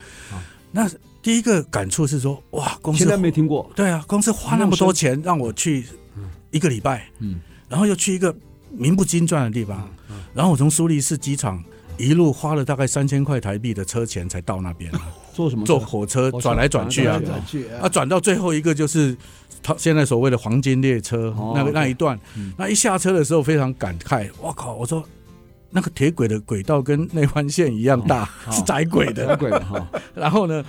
[0.73, 0.91] 那。
[1.21, 5.85] 第一个感触是说，哇，公司现在没听过，对啊，公司花那么多钱让我去
[6.53, 8.35] 一个礼拜，嗯，然后又去一个
[8.71, 9.91] 名不经传的地方，
[10.33, 11.62] 然后我从苏黎世机场
[11.99, 14.91] 一路花了大概三千块台币的车钱才到那边，
[15.35, 15.66] 坐什么？
[15.66, 17.21] 坐火车转来转去啊，
[17.83, 19.14] 啊，转到最后一个就是
[19.61, 22.19] 他现在所谓的黄金列车那个那一段，
[22.57, 25.05] 那一下车的时候非常感慨，我靠，我说
[25.71, 30.64] 那个铁轨的轨道跟内环线一样大，是窄轨的，轨的哈， 然后呢？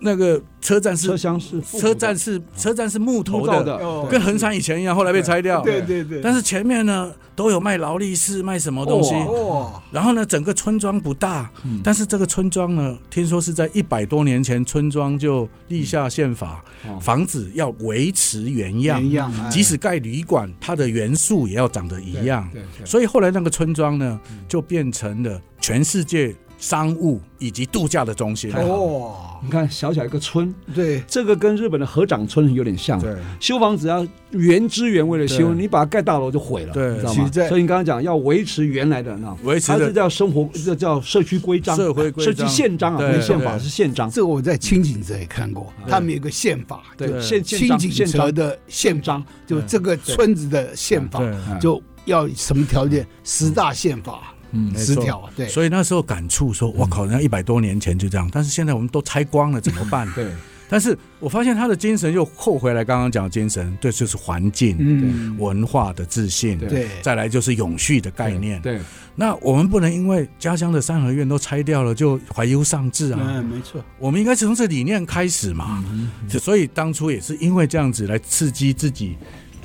[0.00, 5.60] 那个车站是车厢是车站是车站是木头的，跟横山以前一样，后来被拆掉。
[5.62, 6.20] 对对对。
[6.20, 9.14] 但是前面呢都有卖劳力士，卖什么东西？
[9.14, 9.82] 哇。
[9.90, 11.50] 然后呢，整个村庄不大，
[11.82, 16.62] 但是这个村庄呢，听说是在一百多年前村庄就立下宪法，
[17.00, 19.02] 房子要维持原样，
[19.50, 22.48] 即使盖旅馆，它的元素也要长得一样。
[22.84, 26.34] 所以后来那个村庄呢，就变成了全世界。
[26.64, 28.50] 商务以及度假的中心。
[28.54, 32.98] 哦，你看小小一个村，对，这个跟日本的合掌村有点像。
[32.98, 37.30] 对，修房子要原汁原味的修，你把它盖大楼就毁了，对，知道吗？
[37.48, 44.08] 所以你刚刚讲要维持原来的那，维持它是叫生活，这叫社区规章，社会规章、宪章啊，不是宪法是宪章。
[44.10, 51.20] 这个我在清景泽也看过，他们有个宪法，对，清景泽的宪章，就这个村子的宪法
[51.60, 53.06] 就要什么条件？
[53.22, 54.33] 十大宪法。
[54.54, 60.10] 嗯，失调啊，对，所以那时候感触说，我靠，人家一百多年前就这样，但是现在我们都拆光了，怎么办？
[60.14, 60.28] 对，
[60.68, 68.80] 但是我发现他的精神又扣回来，刚刚讲的精神，对，就是环境、嗯，文化的自信，对，再来就是永续的概念，对。
[69.16, 79.16] 那我们不能因为家乡的三合院都拆掉了就怀忧丧志啊，嗯，没错，我们应该从这理念开始嘛，嗯所以当初也是因为这样子来刺激自己。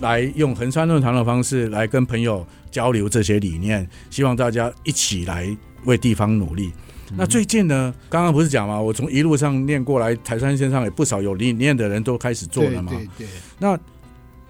[0.02, 5.48] 来用横山论坛的方式来跟朋友交流这些理念，希望大家一起来
[5.86, 6.72] 为地方努力。
[7.12, 8.80] 嗯、那最近呢，刚刚不是讲吗？
[8.80, 12.92] 我从一路上念过来，台山线上也不少有理念的人都开始做了嘛。
[12.92, 13.28] 对对对。
[13.58, 13.80] 那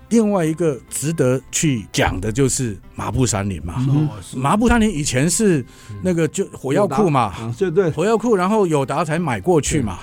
[0.09, 3.75] 另外一个值得去讲的就是麻布山林嘛。
[3.89, 5.63] 嗯、麻布山林以前是
[6.01, 9.99] 那个就火药库嘛，对对，火药库，然后友达才买过去嘛。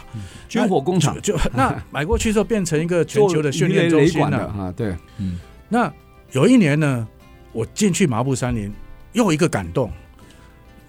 [0.48, 4.72] 军火工厂就那买过去之后变成一个全球的训练中心了啊！
[4.76, 5.92] 对，嗯，那
[6.30, 7.06] 有一年呢，
[7.56, 8.70] 我进去麻布山林，
[9.14, 9.90] 又一个感动，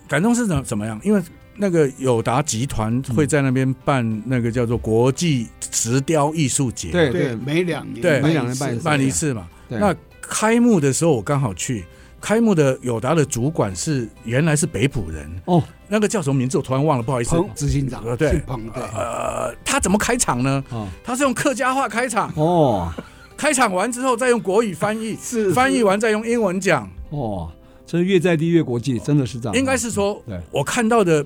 [0.06, 1.00] 感动是怎怎么样？
[1.02, 1.22] 因为
[1.56, 9.48] 那个友达集团会在那边办那个叫做国际石雕艺术节，对对，每两年对每两年办办一次嘛。
[9.70, 11.86] 那开幕的时候我刚好去。
[12.20, 15.30] 开幕的友达的主管是原来是北埔人。
[15.46, 17.38] 哦，那个叫什么名字我突然忘了，不好意思。
[17.56, 18.04] 执行长。
[18.18, 18.42] 对，
[18.74, 20.64] 呃，他怎么开场呢？
[21.04, 22.34] 他是用客家话开场。
[22.36, 22.92] 哦，
[23.38, 26.90] 开场完之后再用国语翻译，是翻译完再用英文讲。
[27.12, 27.52] 哦，
[27.86, 29.58] 这越在地越国际，真的是这样。
[29.58, 30.22] 应该是说，
[30.52, 31.26] 我看到的。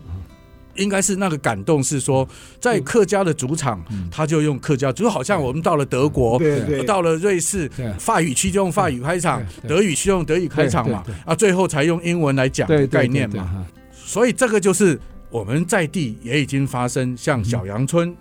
[0.75, 2.25] 应该是那个感动是说，
[2.57, 6.41] 在客家的主场，他就用客家，就好像我们到了德国，
[6.87, 13.67] 到了瑞士，法语区就用法语开场，德语区用德语开场嘛，啊，最后才用英文来讲概念嘛。
[13.91, 14.97] 所以这个就是
[15.29, 18.15] 我们在地也已经发生像小阳春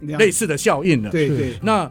[0.00, 1.08] 类似的效应了。
[1.08, 1.58] 对对。
[1.62, 1.90] 那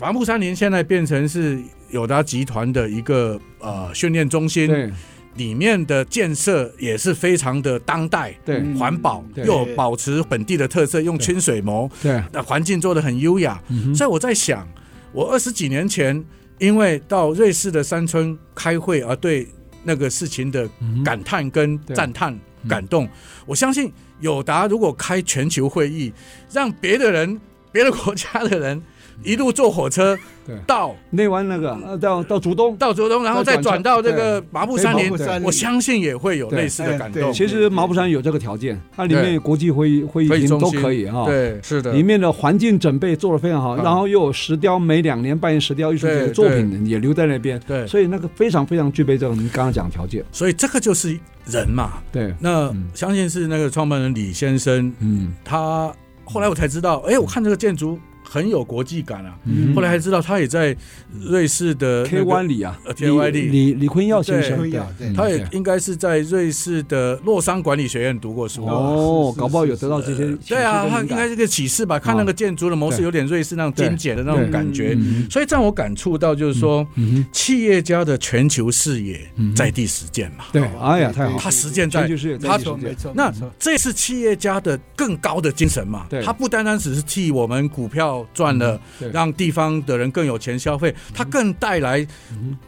[0.00, 4.92] 麻布山林现在变成是友达集团的一个呃训练中心。
[5.34, 13.62] 里面的建设也是非常的当代，对，环保又保持本地的特色，用清水模，对，那环境做的很优雅。
[13.94, 14.66] 所以我在想，
[15.12, 16.24] 我二十几年前
[16.58, 19.46] 因为到瑞士的山村开会而对
[19.84, 20.68] 那个事情的
[21.04, 22.36] 感叹跟赞叹
[22.68, 23.08] 感动，
[23.46, 26.12] 我相信友达如果开全球会议，
[26.50, 27.40] 让别的人、
[27.70, 28.82] 别的国家的人
[29.22, 30.18] 一路坐火车。
[30.66, 35.12] 到内湾那个，呃，到到竹东，到竹东，然后再转到这个麻布山林，
[35.42, 37.30] 我相信也会有类似的感动。
[37.34, 41.26] 其实麻布山有这个条件，它里面国际会议会议厅都可以哈。
[41.26, 41.92] 对，是的。
[41.92, 47.60] 里面的环境准备做得非常好，然后又有石雕，每两年办石雕艺术节的作品也留在那边。
[47.66, 50.24] 对，所以那个非常非常具备这个您刚刚讲的条件。
[50.32, 51.14] 所以这个就是
[51.44, 51.98] 人嘛。
[52.10, 52.32] 对。
[52.40, 55.92] 那相信是那个创办人李先生，嗯，他
[56.24, 57.98] 后来我才知道，哎，我看这个建筑。
[58.30, 59.34] 很有国际感啊！
[59.74, 60.76] 后来还知道他也在
[61.18, 63.48] 瑞士的 K Y 里啊，K Y 里。
[63.48, 64.70] 李李坤耀先生，
[65.16, 70.36] 他也应该是在瑞士的洛桑管理学院读过书哦，搞不好有得到这些。
[70.46, 71.98] 对啊，他应该是个启示吧？
[71.98, 74.94] 看那个建筑的模式，有点瑞士那种精简的那种感觉，
[75.30, 76.86] 所以让我感触到就是说，
[77.32, 79.18] 企业家的全球视野，
[79.56, 80.44] 在地实践嘛。
[80.52, 82.06] 对，哎呀，太好，他实践在，
[82.42, 82.58] 他
[83.14, 86.06] 那这是企业家的更高的精神嘛？
[86.10, 86.22] 对。
[86.22, 88.17] 他不单单只是替我们股票。
[88.32, 88.80] 赚了，
[89.12, 92.06] 让地方的人更有钱消费，它更带来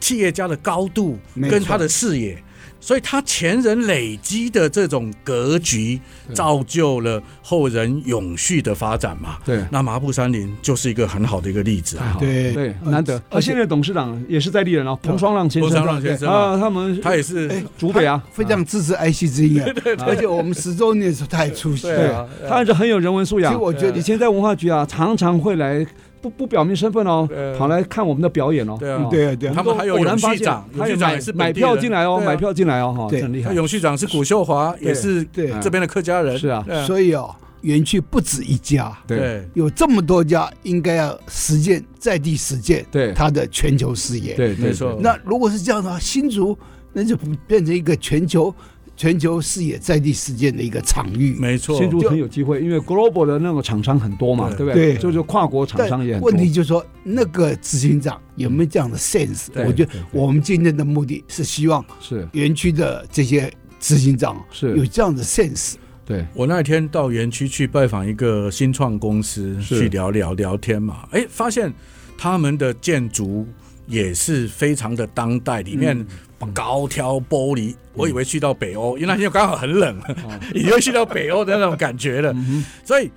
[0.00, 2.42] 企业家的高度跟他的视野。
[2.80, 6.00] 所以他前人累积的这种格局，
[6.32, 9.36] 造就了后人永续的发展嘛。
[9.44, 12.16] 对，那麻布山林就是一个很好的一个例子啊。
[12.18, 13.22] 对对，难得。
[13.30, 15.70] 而现在董事长也是在地人哦，彭双浪先生。
[15.70, 19.68] 彭双浪先生啊，他们他也是主北啊，非常支持爱惜之音啊。
[20.06, 21.82] 而且我们十周年的时候他也出席。
[21.82, 22.10] 对，
[22.48, 23.52] 他还是很有人文素养。
[23.52, 25.86] 其实我觉得以前在文化局啊，常常会来。
[26.20, 28.76] 不不表明身份哦，跑来看我们的表演哦。
[28.78, 29.52] 对啊，对啊，对啊。
[29.54, 33.52] 他们还有永续长，永续长也是买票进来哦，买票进来哦，哈，很厉害。
[33.54, 36.38] 永续长是古秀华，也是对这边的客家人。
[36.38, 44.34] 是啊，所以哦，园区不止一家，对，有这么多家，应该要实践在地实践，对他的全球视野。
[44.34, 44.98] 对，没错。
[45.00, 46.56] 那如果是这样的话，新竹
[46.92, 47.16] 那就
[47.46, 48.54] 变成一个全球。
[49.00, 54.66] 全球视野在地实践的一个场域，没错，新竹很有机会，因为 global 的那个厂商很多嘛，对。
[54.66, 54.94] 不对？
[54.98, 56.28] 就是跨国厂商也很多。
[56.28, 59.46] 问题就是说，那个执行长有没有这样的 sense？
[59.66, 62.28] 我觉得我们今天的目的是希望是。
[62.32, 64.76] 园区的这些执行长是。
[64.76, 65.76] 有这样的 sense。
[66.04, 71.72] 对，我那天到园区去拜访一个新创公司，去聊聊聊天嘛，哎，发现
[72.18, 73.46] 他们的建筑
[73.90, 76.06] 也是非常的当代，里面。
[76.54, 80.00] 高挑玻璃，我以为去到北欧，因为那天刚好很冷，
[80.54, 82.34] 已经去到北欧的那种感觉了。
[82.82, 83.10] 所以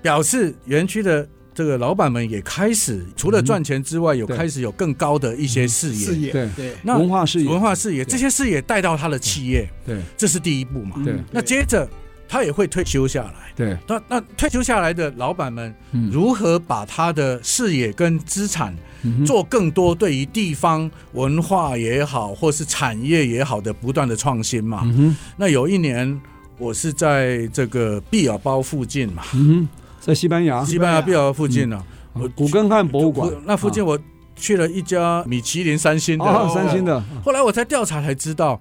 [0.00, 6.06] 表示园区的这个老板们也开始除了赚钱之外，有开始有更高的一些视野。
[6.06, 6.72] 视野，对对。
[6.84, 11.02] 那文化视野，文化视野，这些视野带到他的企业，对，这是第一步嘛。
[11.04, 11.16] 对。
[11.32, 11.84] 那接着
[12.28, 13.52] 他也会退休下来。
[13.56, 13.76] 对。
[13.86, 15.74] 那那退休下来的老板们，
[16.12, 18.76] 如何把他的视野跟资产？
[19.24, 24.82] 做更多对于地方文化也好，或是产业也好的不断的创新嘛。
[24.84, 26.20] 嗯、那有一年，
[26.58, 29.68] 我是在这个毕尔包附近嘛，嗯、
[30.00, 31.76] 在西班牙，西班牙毕尔包附近呢、
[32.12, 33.96] 啊，古根汉博物馆那附近，我
[34.34, 37.00] 去了一家米其林三星的，哦、三星的。
[37.24, 38.60] 后来我才调查才知道，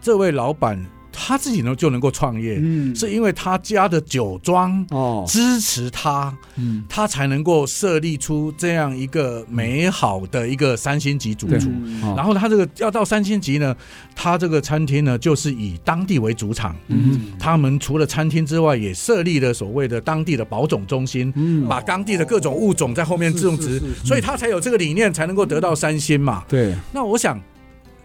[0.00, 0.82] 这位老板。
[1.18, 5.24] 他自己呢就能够创业，嗯，是因为他家的酒庄哦。
[5.26, 11.70] 支持他，嗯，他才能够设立出这样一个美好的一个三星级主厨。
[12.14, 13.74] 然后他这个要到三星级呢，
[14.14, 26.44] 他这个餐厅呢就是以当地为主场，嗯，他们除了餐厅之外，也设立了所谓的当地的保种中心，嗯，把当地的各种物种在后面种植，所以他才有这个理念，才能够得到三星嘛。
[26.46, 27.40] 对，那我想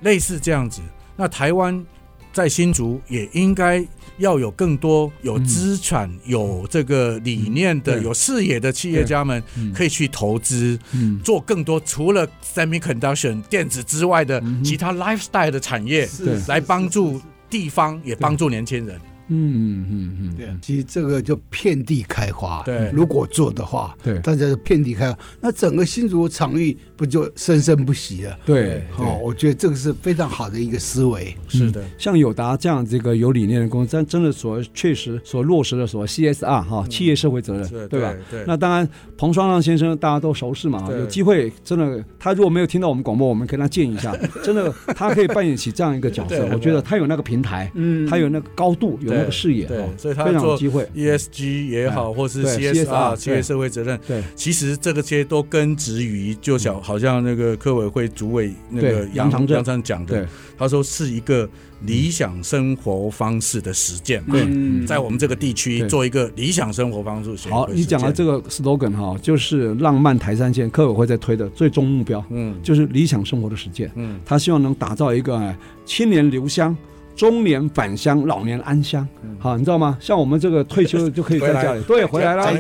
[0.01, 0.82] 类似这样子，
[1.18, 1.86] 那台湾。
[2.34, 3.86] 在新竹也应该
[4.17, 9.41] 要有更多有资产、嗯、有这个理念的、嗯、有视野的企业家们，
[9.73, 16.07] 可以去投资，嗯、做更多除了 semiconduction 电子之外的其他 lifestyle 的产业，
[16.47, 17.19] 来帮助
[17.49, 18.99] 地方，也帮助年轻人。
[19.34, 22.61] 嗯嗯嗯，对，其实这个就遍地开花。
[22.65, 28.37] 对，如果做的话，对，大家就遍地开花，那整个新竹场域不就生生不息了？
[28.45, 31.35] 对，哦，我觉得这个是非常好的一个思维。
[31.47, 38.13] 是的，像友达这样这个有理念的公司，真真的所确实所落实的所谓 CSR 哈，企业社会责任，对吧？
[38.29, 38.43] 对。
[38.45, 38.87] 那当然，
[39.17, 46.47] 彭双浪先生大家都熟识嘛，有机会真的，他如果没有听到我们广播，我们跟他见一下， 真的他可以扮演起这样一个角色。
[46.53, 50.87] 我觉得他有那个平台，嗯，他有那个高度，有那个视野，对，所以他非常有机会。
[50.95, 60.27] ESG 也好，或是 CSR 企业社会责任，对，其实这个些都根植于，就像好像那个科委会主委那个杨杨长正讲的，
[60.57, 61.49] 他说是一个
[61.85, 64.21] 理想生活方式的实践。
[64.25, 67.49] 对，在我们这个地区做一个理想生活方式。
[67.49, 73.89] 好，你讲的这个 slogan 哈，就是浪漫台山线科委会在推的最终目标，嗯，就是理想生活的实践。
[73.95, 76.75] 嗯，他希望能打造一个青年留乡。
[77.22, 79.07] 中年返乡，老年安乡，
[79.38, 79.95] 好，你知道吗？
[79.99, 82.59] 像我们这个退休就可以在家里，对，回来了，安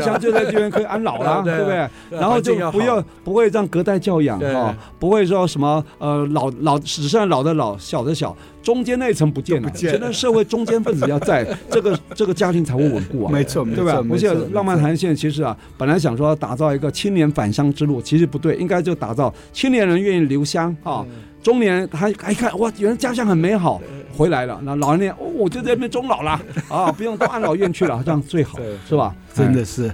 [0.00, 1.86] 乡就在这边可以安老了，对不对？
[2.08, 14.02] 然后就不要不会这样隔代教养哈，不会说什么呃老老只剩老的老，小的小，中间那一层不见了，现在社会中间分子要在， 这个这个家庭才会稳固啊，没错，对吧？
[14.10, 21.04] 而且浪漫台三线其实啊，本来想说打造一个青年返乡之路，其实不对，应该就打造青年人愿意留乡啊。
[21.46, 23.80] 中年他还看哇，原来家乡很美好，
[24.12, 24.60] 回来了。
[24.64, 26.32] 那老年我就在那边终老了
[26.68, 29.14] 啊，不用到安老院去了，这样最好，是吧？
[29.32, 29.88] 真的是，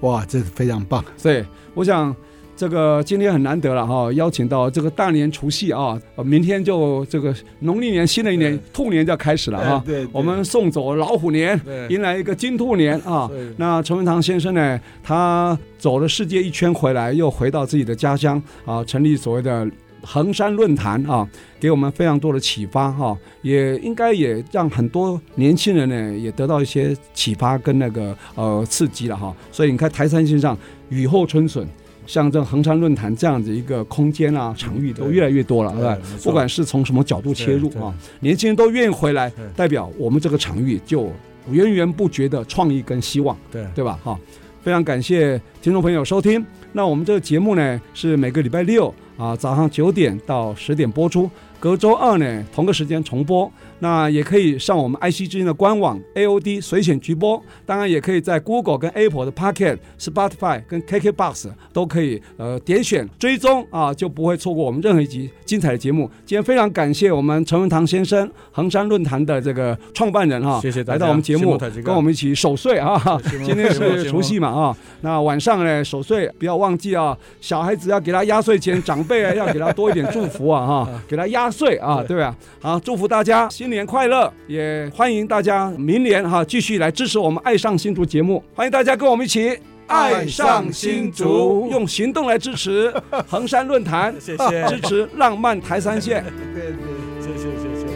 [0.00, 1.02] 哇，这非常棒。
[1.16, 1.42] 所以
[1.72, 2.14] 我想
[2.54, 9.82] 这个今天很难得了哈，邀请到这个大年除夕啊，明天就这个农历年新的一年兔年就要开始了哈。
[9.86, 13.30] 对，我们送走老虎年，迎来一个金兔年啊。
[13.56, 19.66] 那陈文堂先生呢，他走了世界一圈回来，又回到自己的家乡啊，成立所谓的。
[20.10, 21.28] 横山论坛啊，
[21.60, 29.36] 给我们非常多的启发哈，也应该也让很多年轻人呢也得到一些启发跟那个呃刺激了哈。
[29.52, 30.56] 所以你看台山线上
[30.88, 31.68] 雨后春笋，
[32.06, 35.98] 像这衡山论坛这样子一个空间啊场域都越来越多了，对吧？
[36.24, 41.12] 不管是从什么角度切入啊，年轻人都愿意回来，代表我们这个场域就
[41.50, 44.00] 源源不绝的创意跟希望，对对吧？
[44.02, 44.18] 哈，
[44.62, 46.42] 非常感谢听众朋友收听。
[46.72, 48.92] 那我们这个节目呢是每个礼拜六。
[49.18, 51.28] 啊，早上九点到十点播出，
[51.60, 53.50] 隔周二呢同个时间重播。
[53.80, 66.10] 那也可以上我们 IC 之音的官网 AOD 随选直播，当然也可以在 Google 跟 Apple 的 Pocket、Spotify 跟 KKBox 都可以呃点选追踪啊，就不会错过我们任何一集精彩的节目。
[66.26, 73.00] 今天非常感谢我们陈文堂先生，衡山论坛的这个创办人哈、啊，谢谢来到我们节目，跟我们一起守岁啊。
[73.28, 82.36] 今天是除夕嘛啊，那晚上呢守岁不要忘记啊，小孩子要给他压岁钱，长辈啊要给他多一点祝福啊哈， 给他压岁啊，对吧？
[82.60, 88.42] 好，祝福大家新年快乐，也欢迎大家明年哈继续来支持我们《爱上新竹》节目。
[88.54, 92.92] 欢迎大家跟我们一起爱上新竹，用行动来支持
[93.26, 96.24] 衡山论坛，谢谢支持浪漫台三线。
[96.54, 96.72] 对对，
[97.20, 97.88] 谢谢谢谢。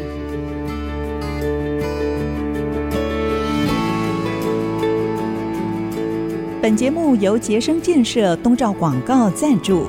[6.62, 9.88] 本节目由杰生建设东照广告赞助，